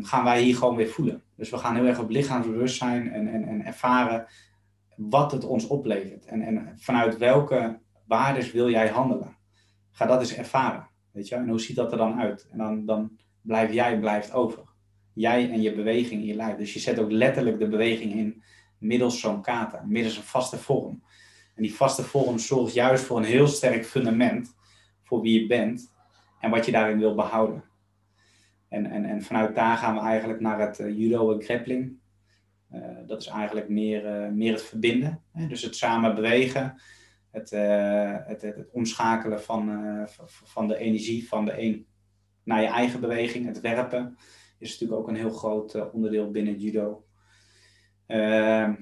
Gaan 0.02 0.24
wij 0.24 0.42
hier 0.42 0.56
gewoon 0.56 0.76
weer 0.76 0.90
voelen. 0.90 1.24
Dus 1.36 1.50
we 1.50 1.58
gaan 1.58 1.76
heel 1.76 1.86
erg 1.86 2.00
op 2.00 2.10
lichaamsbewustzijn 2.10 3.12
en, 3.12 3.28
en, 3.28 3.48
en 3.48 3.66
ervaren 3.66 4.26
wat 4.96 5.32
het 5.32 5.46
ons 5.46 5.68
oplevert. 5.68 6.26
En, 6.26 6.42
en 6.42 6.74
vanuit 6.78 7.18
welke 7.18 7.80
waardes 8.08 8.52
wil 8.52 8.70
jij 8.70 8.88
handelen? 8.88 9.36
Ga 9.92 10.06
dat 10.06 10.20
eens 10.20 10.36
ervaren. 10.36 10.88
Weet 11.12 11.28
je? 11.28 11.36
En 11.36 11.50
hoe 11.50 11.60
ziet 11.60 11.76
dat 11.76 11.92
er 11.92 11.98
dan 11.98 12.20
uit? 12.20 12.48
En 12.52 12.58
dan, 12.58 12.86
dan 12.86 13.18
blijf 13.42 13.74
jij 13.74 14.00
blijft 14.00 14.34
over. 14.34 14.64
Jij 15.14 15.52
en 15.52 15.62
je 15.62 15.76
beweging 15.76 16.22
in 16.22 16.28
je 16.28 16.36
lijf. 16.36 16.58
Dus 16.58 16.74
je 16.74 16.80
zet 16.80 17.00
ook 17.00 17.12
letterlijk 17.12 17.60
de 17.60 17.68
beweging 17.68 18.14
in 18.14 18.44
middels 18.78 19.20
zo'n 19.20 19.42
kata, 19.42 19.84
middels 19.88 20.18
een 20.18 20.24
vaste 20.24 20.58
vorm. 20.58 21.04
En 21.56 21.64
die 21.64 21.76
vaste 21.76 22.04
vorm 22.04 22.40
zorgt 22.40 22.74
juist 22.74 23.04
voor 23.04 23.18
een 23.18 23.24
heel 23.24 23.48
sterk 23.48 23.86
fundament 23.86 24.56
voor 25.04 25.22
wie 25.22 25.42
je 25.42 25.48
bent 25.48 25.94
en 26.40 26.50
wat 26.50 26.66
je 26.66 26.72
daarin 26.72 27.00
wil 27.00 27.16
behouden. 27.16 27.64
En, 28.70 28.86
en, 28.86 29.06
en 29.06 29.22
vanuit 29.22 29.56
daar 29.56 29.78
gaan 29.78 29.96
we 29.96 30.02
eigenlijk 30.02 30.40
naar 30.40 30.60
het 30.60 30.80
uh, 30.80 30.98
judo 30.98 31.34
en 31.34 31.42
grappling. 31.42 32.00
Uh, 32.74 32.82
dat 33.08 33.22
is 33.22 33.28
eigenlijk 33.28 33.70
meer, 33.70 34.26
uh, 34.26 34.32
meer 34.32 34.52
het 34.52 34.64
verbinden. 34.64 35.24
Hè? 35.32 35.48
Dus 35.48 35.62
het 35.62 35.76
samen 35.76 36.16
bewegen, 36.16 36.82
het, 37.32 37.50
het, 37.50 38.42
het, 38.42 38.56
het, 38.56 38.70
omschakelen 38.72 39.42
van, 39.42 40.08
van 40.28 40.68
de 40.68 40.78
energie 40.78 41.28
van 41.28 41.46
de 41.46 41.62
een 41.62 41.88
naar 42.44 42.62
je 42.62 42.68
eigen 42.68 43.00
beweging, 43.00 43.46
het 43.46 43.62
werpen, 43.62 44.18
is 44.60 44.72
natuurlijk 44.72 45.02
ook 45.02 45.08
een 45.08 45.16
heel 45.16 45.32
groot 45.32 45.92
onderdeel 45.92 46.32
binnen 46.32 46.60
judo. 46.60 47.06
Ehm, 48.08 48.74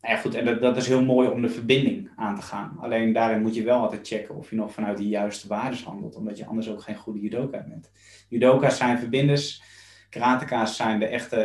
nou 0.00 0.14
ja, 0.14 0.16
goed, 0.16 0.34
en 0.34 0.60
dat, 0.60 0.76
is 0.76 0.86
heel 0.86 1.04
mooi 1.04 1.28
om 1.28 1.42
de 1.42 1.48
verbinding 1.48 2.10
aan 2.16 2.34
te 2.34 2.42
gaan. 2.42 2.76
Alleen 2.80 3.12
daarin 3.12 3.42
moet 3.42 3.54
je 3.54 3.62
wel 3.62 3.80
altijd 3.80 4.08
checken 4.08 4.34
of 4.34 4.50
je 4.50 4.56
nog 4.56 4.72
vanuit 4.72 4.98
die 4.98 5.08
juiste 5.08 5.48
waarden 5.48 5.84
handelt, 5.84 6.16
omdat 6.16 6.38
je 6.38 6.46
anders 6.46 6.70
ook 6.70 6.82
geen 6.82 6.96
goede 6.96 7.20
judoka 7.20 7.64
bent. 7.68 7.92
Judoka's 8.28 8.76
zijn 8.76 8.98
verbinders, 8.98 9.62
karateka's 10.10 10.76
zijn 10.76 10.98
de 10.98 11.06
echte 11.06 11.36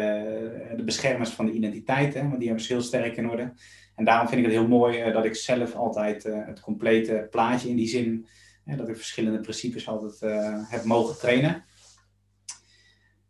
de 0.75 0.83
beschermers 0.83 1.29
van 1.29 1.45
de 1.45 1.51
identiteit, 1.51 2.13
hè, 2.13 2.21
want 2.21 2.37
die 2.37 2.47
hebben 2.47 2.65
ze 2.65 2.73
heel 2.73 2.81
sterk 2.81 3.17
in 3.17 3.29
orde. 3.29 3.53
En 3.95 4.05
daarom 4.05 4.27
vind 4.27 4.39
ik 4.39 4.45
het 4.45 4.55
heel 4.55 4.67
mooi 4.67 5.07
uh, 5.07 5.13
dat 5.13 5.25
ik 5.25 5.35
zelf 5.35 5.75
altijd 5.75 6.25
uh, 6.25 6.45
het 6.45 6.59
complete 6.59 7.27
plaatje 7.31 7.69
in 7.69 7.75
die 7.75 7.87
zin, 7.87 8.27
uh, 8.65 8.77
dat 8.77 8.89
ik 8.89 8.95
verschillende 8.95 9.39
principes 9.39 9.87
altijd 9.87 10.19
heb 10.69 10.83
mogen 10.83 11.17
trainen. 11.17 11.63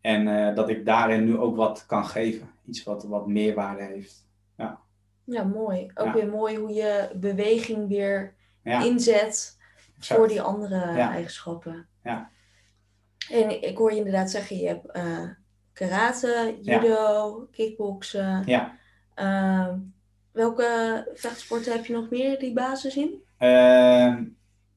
En 0.00 0.54
dat 0.54 0.68
ik 0.68 0.84
daarin 0.86 1.24
nu 1.24 1.38
ook 1.38 1.56
wat 1.56 1.86
kan 1.86 2.06
geven. 2.06 2.50
Iets 2.66 2.82
wat, 2.82 3.04
wat 3.04 3.26
meerwaarde 3.26 3.82
heeft. 3.82 4.26
Ja. 4.56 4.80
Ja, 5.24 5.44
mooi. 5.44 5.90
Ook 5.94 6.12
weer 6.12 6.28
mooi 6.28 6.56
hoe 6.56 6.72
je 6.72 7.10
beweging 7.14 7.88
weer 7.88 8.34
inzet 8.62 9.58
voor 9.98 10.28
die 10.28 10.42
andere 10.42 10.80
eigenschappen. 10.84 11.88
Ja. 12.02 12.30
En 13.30 13.62
ik 13.62 13.76
hoor 13.76 13.90
je 13.90 13.96
inderdaad 13.96 14.30
zeggen, 14.30 14.56
je 14.56 14.66
hebt 14.66 14.96
uh, 14.96 15.28
karate, 15.72 16.58
judo, 16.62 17.48
kickboksen. 17.50 18.42
Ja. 18.46 18.76
Uh, 19.16 19.74
welke 20.34 21.10
vechtsporten 21.14 21.72
heb 21.72 21.86
je 21.86 21.92
nog 21.92 22.10
meer 22.10 22.38
die 22.38 22.52
basis 22.52 22.96
in? 22.96 23.22
Uh, 23.38 24.14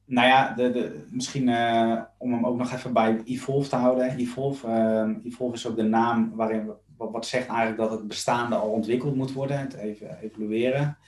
nou 0.04 0.26
ja, 0.26 0.52
de, 0.54 0.70
de, 0.70 1.06
misschien 1.10 1.48
uh, 1.48 2.02
om 2.18 2.32
hem 2.32 2.46
ook 2.46 2.56
nog 2.56 2.72
even 2.72 2.92
bij 2.92 3.20
Evolve 3.24 3.68
te 3.68 3.76
houden. 3.76 4.16
Evolve, 4.16 4.66
ehm, 4.66 5.14
Evolve 5.24 5.54
is 5.54 5.66
ook 5.66 5.76
de 5.76 5.82
naam 5.82 6.32
waarin 6.34 6.72
wat, 6.96 7.26
zegt 7.26 7.48
eigenlijk 7.48 7.78
dat 7.78 7.90
het 7.90 8.08
bestaande 8.08 8.54
al 8.54 8.70
ontwikkeld 8.70 9.14
moet 9.14 9.32
worden, 9.32 9.58
het 9.58 9.74
even 9.74 10.18
evalueren. 10.18 10.98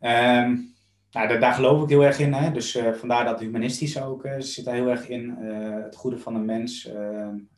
Um, 0.00 0.74
nou, 1.10 1.38
daar, 1.38 1.52
geloof 1.52 1.82
ik 1.82 1.88
heel 1.88 2.04
erg 2.04 2.18
in. 2.18 2.32
Hè? 2.32 2.50
Dus 2.50 2.76
uh, 2.76 2.92
vandaar 2.92 3.24
dat 3.24 3.40
humanistisch 3.40 4.02
ook 4.02 4.24
uh, 4.24 4.34
zit 4.38 4.64
daar 4.64 4.74
heel 4.74 4.88
erg 4.88 5.08
in. 5.08 5.36
Uh, 5.40 5.82
het 5.82 5.96
goede 5.96 6.18
van 6.18 6.32
de 6.32 6.38
mens, 6.38 6.82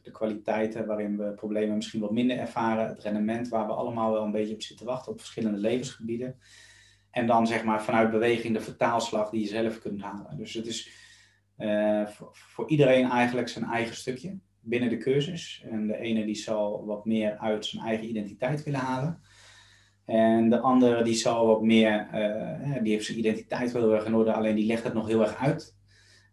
de 0.03 0.11
kwaliteiten 0.13 0.87
waarin 0.87 1.17
we 1.17 1.33
problemen 1.33 1.77
misschien 1.77 2.01
wat 2.01 2.11
minder 2.11 2.39
ervaren, 2.39 2.89
het 2.89 3.03
rendement 3.03 3.49
waar 3.49 3.67
we 3.67 3.73
allemaal 3.73 4.13
wel 4.13 4.25
een 4.25 4.31
beetje 4.31 4.55
op 4.55 4.63
zitten 4.63 4.87
wachten 4.87 5.13
op 5.13 5.19
verschillende 5.19 5.59
levensgebieden. 5.59 6.39
En 7.11 7.27
dan 7.27 7.47
zeg 7.47 7.65
maar 7.65 7.83
vanuit 7.83 8.11
beweging 8.11 8.55
de 8.55 8.61
vertaalslag 8.61 9.31
die 9.31 9.41
je 9.41 9.47
zelf 9.47 9.79
kunt 9.79 10.03
halen. 10.03 10.37
Dus 10.37 10.55
het 10.55 10.67
is 10.67 10.91
voor, 12.07 12.31
voor 12.33 12.69
iedereen 12.69 13.11
eigenlijk 13.11 13.49
zijn 13.49 13.65
eigen 13.65 13.97
stukje 13.97 14.39
binnen 14.61 14.89
de 14.89 14.97
cursus. 14.97 15.65
En 15.71 15.87
de 15.87 15.99
ene 15.99 16.25
die 16.25 16.35
zal 16.35 16.87
wat 16.87 17.05
meer 17.05 17.39
uit 17.39 17.67
zijn 17.67 17.85
eigen 17.85 18.09
identiteit 18.09 18.63
willen 18.63 18.81
halen. 18.81 19.21
En 20.13 20.51
de 20.51 20.61
andere 20.61 21.03
die 21.03 21.15
zal 21.15 21.47
wat 21.47 21.63
meer, 21.63 22.09
uh, 22.15 22.83
die 22.83 22.93
heeft 22.93 23.05
zijn 23.05 23.19
identiteit 23.19 23.73
wel 23.73 23.83
heel 23.83 23.95
erg 23.95 24.05
in 24.05 24.15
orde, 24.15 24.33
alleen 24.33 24.55
die 24.55 24.67
legt 24.67 24.85
het 24.85 24.95
nog 24.95 25.07
heel 25.07 25.21
erg 25.21 25.37
uit. 25.37 25.77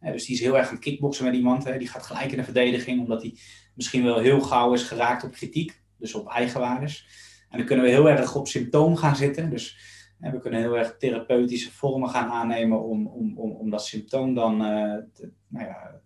Uh, 0.02 0.12
dus 0.12 0.26
die 0.26 0.36
is 0.36 0.42
heel 0.42 0.58
erg 0.58 0.68
aan 0.68 0.74
het 0.74 0.84
kickboksen 0.84 1.26
met 1.26 1.34
iemand. 1.34 1.64
Hè. 1.64 1.78
Die 1.78 1.88
gaat 1.88 2.06
gelijk 2.06 2.32
in 2.32 2.38
de 2.38 2.44
verdediging, 2.44 3.00
omdat 3.00 3.22
hij 3.22 3.38
misschien 3.76 4.04
wel 4.04 4.20
heel 4.20 4.42
gauw 4.42 4.74
is 4.74 4.84
geraakt 4.84 5.24
op 5.24 5.32
kritiek, 5.32 5.82
dus 5.98 6.14
op 6.14 6.28
eigenwaardes. 6.28 7.08
En 7.50 7.58
dan 7.58 7.68
kunnen 7.68 7.86
we 7.86 7.92
heel 7.92 8.10
erg 8.10 8.36
op 8.36 8.48
symptoom 8.48 8.96
gaan 8.96 9.16
zitten. 9.16 9.50
Dus 9.50 9.78
we 10.18 10.40
kunnen 10.40 10.60
heel 10.60 10.78
erg 10.78 10.98
therapeutische 10.98 11.72
vormen 11.72 12.10
gaan 12.10 12.30
aannemen 12.30 12.84
om, 12.84 13.08
om, 13.08 13.38
om, 13.38 13.52
om 13.52 13.70
dat 13.70 13.86
symptoom 13.86 14.34
dan 14.34 14.60
te, 15.14 15.32
nou 15.48 15.66
ja, 15.66 16.02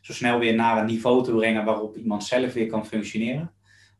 zo 0.00 0.12
snel 0.12 0.38
weer 0.38 0.54
naar 0.54 0.78
een 0.78 0.86
niveau 0.86 1.24
te 1.24 1.34
brengen 1.34 1.64
waarop 1.64 1.96
iemand 1.96 2.24
zelf 2.24 2.52
weer 2.52 2.66
kan 2.66 2.86
functioneren. 2.86 3.52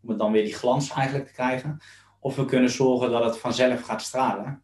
Om 0.03 0.09
het 0.09 0.19
dan 0.19 0.33
weer 0.33 0.45
die 0.45 0.55
glans 0.55 0.91
eigenlijk 0.91 1.27
te 1.27 1.33
krijgen. 1.33 1.81
Of 2.21 2.37
we 2.37 2.45
kunnen 2.45 2.71
zorgen 2.71 3.11
dat 3.11 3.25
het 3.25 3.39
vanzelf 3.39 3.81
gaat 3.81 4.03
stralen. 4.03 4.63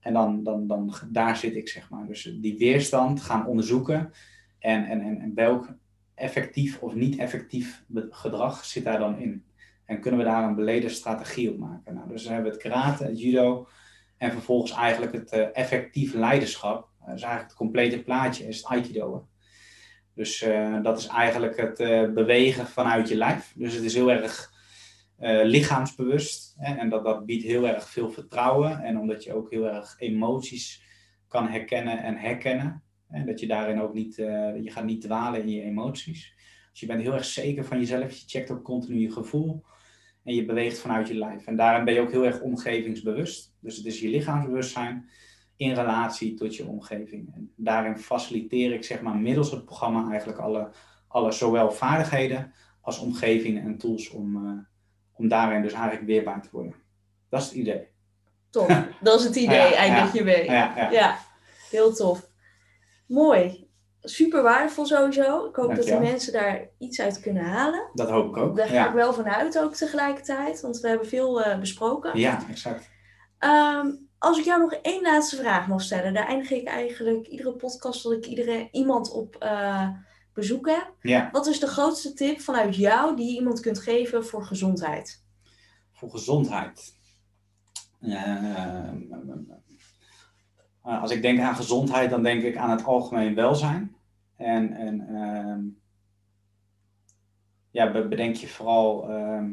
En 0.00 0.12
dan, 0.12 0.42
dan, 0.42 0.66
dan 0.66 0.94
daar 1.10 1.36
zit 1.36 1.56
ik, 1.56 1.68
zeg 1.68 1.90
maar. 1.90 2.06
Dus 2.06 2.36
die 2.40 2.58
weerstand 2.58 3.22
gaan 3.22 3.46
onderzoeken. 3.46 4.12
En, 4.58 4.84
en, 4.84 5.00
en, 5.00 5.20
en 5.20 5.34
welk 5.34 5.68
effectief 6.14 6.78
of 6.80 6.94
niet 6.94 7.18
effectief 7.18 7.84
gedrag 8.10 8.64
zit 8.64 8.84
daar 8.84 8.98
dan 8.98 9.18
in? 9.18 9.44
En 9.84 10.00
kunnen 10.00 10.20
we 10.20 10.26
daar 10.26 10.44
een 10.44 10.54
beleden 10.54 10.90
strategie 10.90 11.50
op 11.50 11.58
maken? 11.58 11.94
Nou, 11.94 12.08
dus 12.08 12.22
dan 12.22 12.32
hebben 12.32 12.52
we 12.52 12.58
het 12.58 12.66
karate, 12.66 13.04
het 13.04 13.20
judo 13.20 13.68
en 14.16 14.32
vervolgens 14.32 14.72
eigenlijk 14.72 15.12
het 15.12 15.32
uh, 15.32 15.46
effectief 15.52 16.14
leiderschap. 16.14 16.88
Dat 17.06 17.14
is 17.14 17.22
eigenlijk 17.22 17.50
het 17.50 17.54
complete 17.54 18.02
plaatje, 18.02 18.46
is 18.46 18.56
het 18.56 18.66
aikido. 18.66 19.28
Dus 20.14 20.42
uh, 20.42 20.82
dat 20.82 20.98
is 20.98 21.06
eigenlijk 21.06 21.56
het 21.56 21.80
uh, 21.80 22.12
bewegen 22.12 22.66
vanuit 22.66 23.08
je 23.08 23.16
lijf. 23.16 23.52
Dus 23.56 23.74
het 23.74 23.84
is 23.84 23.94
heel 23.94 24.10
erg 24.10 24.52
uh, 25.20 25.44
lichaamsbewust. 25.44 26.54
Hè? 26.58 26.74
En 26.74 26.88
dat, 26.88 27.04
dat 27.04 27.26
biedt 27.26 27.44
heel 27.44 27.68
erg 27.68 27.88
veel 27.88 28.10
vertrouwen. 28.10 28.82
En 28.82 28.98
omdat 28.98 29.24
je 29.24 29.34
ook 29.34 29.50
heel 29.50 29.68
erg 29.68 29.94
emoties 29.98 30.82
kan 31.28 31.48
herkennen 31.48 32.02
en 32.02 32.16
herkennen. 32.16 32.82
En 33.08 33.26
dat 33.26 33.40
je 33.40 33.46
daarin 33.46 33.80
ook 33.80 33.94
niet, 33.94 34.14
je 34.14 34.70
gaat 34.70 34.84
niet 34.84 35.00
dwalen 35.00 35.42
in 35.42 35.48
je 35.48 35.62
emoties. 35.62 36.34
Dus 36.70 36.80
je 36.80 36.86
bent 36.86 37.02
heel 37.02 37.12
erg 37.12 37.24
zeker 37.24 37.64
van 37.64 37.78
jezelf. 37.78 38.10
Je 38.10 38.24
checkt 38.26 38.50
ook 38.50 38.62
continu 38.62 38.98
je 38.98 39.10
gevoel. 39.10 39.64
En 40.24 40.34
je 40.34 40.44
beweegt 40.44 40.78
vanuit 40.78 41.08
je 41.08 41.14
lijf. 41.14 41.46
En 41.46 41.56
daarin 41.56 41.84
ben 41.84 41.94
je 41.94 42.00
ook 42.00 42.10
heel 42.10 42.24
erg 42.24 42.40
omgevingsbewust. 42.40 43.56
Dus 43.60 43.76
het 43.76 43.86
is 43.86 44.00
je 44.00 44.08
lichaamsbewustzijn 44.08 45.08
in 45.56 45.74
relatie 45.74 46.34
tot 46.34 46.56
je 46.56 46.66
omgeving. 46.66 47.34
En 47.34 47.52
daarin 47.56 47.98
faciliteer 47.98 48.72
ik 48.72 48.84
zeg 48.84 49.02
maar 49.02 49.16
middels 49.16 49.50
het 49.50 49.64
programma 49.64 50.10
eigenlijk 50.10 50.38
alle, 50.38 50.70
alle 51.08 51.32
zowel 51.32 51.70
vaardigheden 51.70 52.52
als 52.80 52.98
omgevingen 52.98 53.62
en 53.62 53.78
tools 53.78 54.10
om, 54.10 54.46
uh, 54.46 54.58
om 55.16 55.28
daarin 55.28 55.62
dus 55.62 55.72
eigenlijk 55.72 56.06
weerbaar 56.06 56.42
te 56.42 56.48
worden. 56.52 56.74
Dat 57.30 57.40
is 57.40 57.46
het 57.46 57.56
idee. 57.56 57.88
Tof, 58.50 58.66
dat 59.00 59.18
is 59.20 59.26
het 59.26 59.36
idee 59.36 59.68
ja, 59.68 59.74
eigenlijk 59.74 60.12
ja, 60.12 60.18
je 60.18 60.24
mee. 60.24 60.44
Ja, 60.44 60.90
ja, 60.90 61.16
heel 61.70 61.94
tof. 61.94 62.26
Mooi. 63.06 63.62
Super 64.00 64.42
waardevol 64.42 64.86
sowieso. 64.86 65.46
Ik 65.46 65.56
hoop 65.56 65.66
Dank 65.66 65.76
dat 65.76 65.86
de 65.86 65.98
mensen 66.00 66.32
daar 66.32 66.68
iets 66.78 67.00
uit 67.00 67.20
kunnen 67.20 67.44
halen. 67.44 67.90
Dat 67.92 68.10
hoop 68.10 68.28
ik 68.28 68.36
ook. 68.36 68.56
Daar 68.56 68.68
ga 68.68 68.88
ik 68.88 68.94
wel 68.94 69.12
vanuit 69.12 69.58
ook 69.58 69.74
tegelijkertijd, 69.74 70.60
want 70.60 70.80
we 70.80 70.88
hebben 70.88 71.06
veel 71.06 71.46
uh, 71.46 71.58
besproken. 71.58 72.18
Ja, 72.18 72.40
exact. 72.50 72.90
Um, 73.38 74.08
als 74.18 74.38
ik 74.38 74.44
jou 74.44 74.60
nog 74.60 74.72
één 74.72 75.02
laatste 75.02 75.36
vraag 75.36 75.68
mag 75.68 75.82
stellen, 75.82 76.14
daar 76.14 76.26
eindig 76.26 76.50
ik 76.50 76.66
eigenlijk 76.66 77.26
iedere 77.26 77.52
podcast 77.52 78.02
dat 78.02 78.12
ik 78.12 78.26
iedere, 78.26 78.68
iemand 78.70 79.12
op 79.12 79.36
uh, 79.42 79.88
bezoek 80.34 80.66
heb. 80.66 80.94
Ja. 81.00 81.28
Wat 81.32 81.46
is 81.46 81.60
de 81.60 81.66
grootste 81.66 82.12
tip 82.12 82.40
vanuit 82.40 82.76
jou 82.76 83.16
die 83.16 83.26
je 83.26 83.38
iemand 83.38 83.60
kunt 83.60 83.78
geven 83.78 84.24
voor 84.24 84.44
gezondheid? 84.44 85.24
Voor 85.92 86.10
gezondheid. 86.10 86.94
Uh, 88.00 88.92
Uh, 90.86 91.02
als 91.02 91.10
ik 91.10 91.22
denk 91.22 91.40
aan 91.40 91.54
gezondheid, 91.54 92.10
dan 92.10 92.22
denk 92.22 92.42
ik 92.42 92.56
aan 92.56 92.70
het 92.70 92.84
algemeen 92.84 93.34
welzijn. 93.34 93.96
En, 94.36 94.72
en 94.72 95.08
ehm, 95.08 95.62
ja, 97.70 98.06
bedenk 98.08 98.34
je 98.34 98.48
vooral. 98.48 99.10
Ehm, 99.10 99.52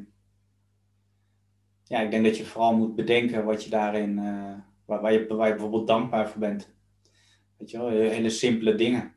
ja, 1.83 1.99
ik 1.99 2.11
denk 2.11 2.25
dat 2.25 2.37
je 2.37 2.45
vooral 2.45 2.75
moet 2.75 2.95
bedenken 2.95 3.45
wat 3.45 3.63
je 3.63 3.69
daarin. 3.69 4.17
Uh, 4.17 4.53
waar, 4.85 5.01
waar, 5.01 5.13
je, 5.13 5.27
waar 5.27 5.47
je 5.47 5.53
bijvoorbeeld 5.53 5.87
dankbaar 5.87 6.29
voor 6.29 6.39
bent. 6.39 6.73
Weet 7.57 7.71
je 7.71 7.77
wel, 7.77 7.89
hele 7.89 8.29
simpele 8.29 8.75
dingen. 8.75 9.13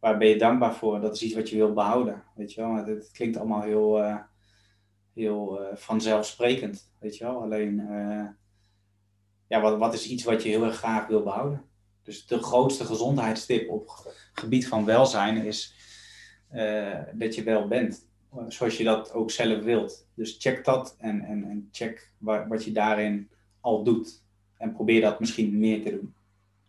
Waar 0.00 0.18
ben 0.18 0.28
je 0.28 0.38
dankbaar 0.38 0.74
voor? 0.74 1.00
Dat 1.00 1.14
is 1.14 1.22
iets 1.22 1.34
wat 1.34 1.48
je 1.48 1.56
wil 1.56 1.72
behouden. 1.72 2.22
Weet 2.34 2.52
je 2.52 2.60
wel, 2.60 2.74
het, 2.74 2.86
het 2.86 3.10
klinkt 3.12 3.36
allemaal 3.36 3.62
heel, 3.62 4.02
uh, 4.02 4.18
heel 5.14 5.62
uh, 5.62 5.76
vanzelfsprekend. 5.76 6.92
Weet 6.98 7.16
je 7.16 7.24
wel, 7.24 7.42
alleen. 7.42 7.76
ja, 9.48 9.60
wat, 9.60 9.78
wat 9.78 9.94
is 9.94 10.08
iets 10.08 10.24
wat 10.24 10.42
je 10.42 10.48
heel 10.48 10.64
erg 10.64 10.76
graag 10.76 11.06
wil 11.06 11.22
behouden? 11.22 11.64
Dus 12.02 12.26
de 12.26 12.42
grootste 12.42 12.84
gezondheidstip 12.84 13.70
op 13.70 14.14
gebied 14.32 14.68
van 14.68 14.84
welzijn 14.84 15.36
is 15.36 15.74
dat 17.14 17.34
je 17.34 17.42
wel 17.42 17.68
bent 17.68 18.08
zoals 18.48 18.76
je 18.76 18.84
dat 18.84 19.12
ook 19.12 19.30
zelf 19.30 19.62
wilt. 19.62 20.06
Dus 20.14 20.36
check 20.38 20.64
dat 20.64 20.96
en, 20.98 21.20
en, 21.20 21.44
en 21.44 21.68
check 21.72 22.12
wat, 22.18 22.46
wat 22.46 22.64
je 22.64 22.72
daarin 22.72 23.30
al 23.60 23.84
doet. 23.84 24.22
En 24.56 24.72
probeer 24.72 25.00
dat 25.00 25.20
misschien 25.20 25.58
meer 25.58 25.82
te 25.82 25.90
doen. 25.90 26.14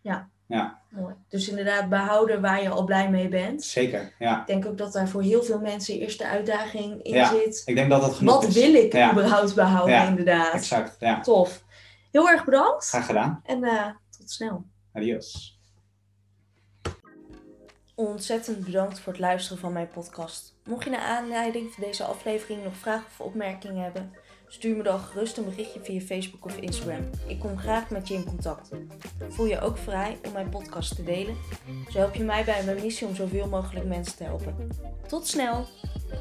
Ja. 0.01 0.29
Ja. 0.49 0.79
Mooi. 0.89 1.13
Dus 1.27 1.49
inderdaad 1.49 1.89
behouden 1.89 2.41
waar 2.41 2.61
je 2.61 2.69
al 2.69 2.83
blij 2.83 3.09
mee 3.09 3.27
bent. 3.27 3.63
Zeker, 3.63 4.13
ja. 4.19 4.39
Ik 4.39 4.47
denk 4.47 4.65
ook 4.65 4.77
dat 4.77 4.93
daar 4.93 5.07
voor 5.07 5.21
heel 5.21 5.43
veel 5.43 5.59
mensen 5.59 5.99
eerst 5.99 6.17
de 6.17 6.27
uitdaging 6.27 7.03
in 7.03 7.13
ja, 7.13 7.29
zit. 7.29 7.61
Ik 7.65 7.75
denk 7.75 7.89
dat 7.89 8.01
dat 8.01 8.13
genoeg 8.13 8.33
Wat 8.33 8.43
is. 8.43 8.53
wil 8.53 8.73
ik 8.73 8.95
überhaupt 9.11 9.55
behouden, 9.55 9.95
ja, 9.95 10.07
inderdaad. 10.07 10.53
Exact, 10.53 10.95
ja. 10.99 11.21
Tof. 11.21 11.63
Heel 12.11 12.29
erg 12.29 12.45
bedankt. 12.45 12.87
Graag 12.87 13.05
gedaan. 13.05 13.41
En 13.43 13.63
uh, 13.63 13.85
tot 14.17 14.31
snel. 14.31 14.65
Adios. 14.93 15.59
Ontzettend 17.95 18.65
bedankt 18.65 18.99
voor 18.99 19.13
het 19.13 19.21
luisteren 19.21 19.57
van 19.57 19.73
mijn 19.73 19.87
podcast. 19.87 20.55
Mocht 20.65 20.83
je 20.83 20.89
naar 20.89 20.99
aanleiding 20.99 21.71
van 21.73 21.83
deze 21.83 22.03
aflevering 22.03 22.63
nog 22.63 22.75
vragen 22.75 23.05
of 23.05 23.25
opmerkingen 23.25 23.83
hebben, 23.83 24.13
stuur 24.49 24.75
me 24.75 24.83
dan 24.83 24.99
gerust 24.99 25.37
een 25.37 25.45
berichtje 25.45 25.79
via 25.79 25.99
Facebook 25.99 26.45
of 26.45 26.57
Instagram. 26.57 27.09
Ik 27.27 27.39
kom 27.39 27.57
graag 27.57 27.89
met 27.89 28.07
je 28.07 28.13
in 28.13 28.23
contact. 28.23 28.69
Voel 29.29 29.45
je 29.45 29.59
ook 29.59 29.77
vrij 29.77 30.17
om 30.25 30.31
mijn 30.31 30.49
podcast 30.49 30.95
te 30.95 31.03
delen? 31.03 31.35
Zo 31.89 31.97
help 31.97 32.15
je 32.15 32.23
mij 32.23 32.43
bij 32.43 32.63
mijn 32.63 32.81
missie 32.81 33.07
om 33.07 33.15
zoveel 33.15 33.47
mogelijk 33.47 33.85
mensen 33.85 34.17
te 34.17 34.23
helpen. 34.23 34.55
Tot 35.07 35.27
snel! 35.27 35.65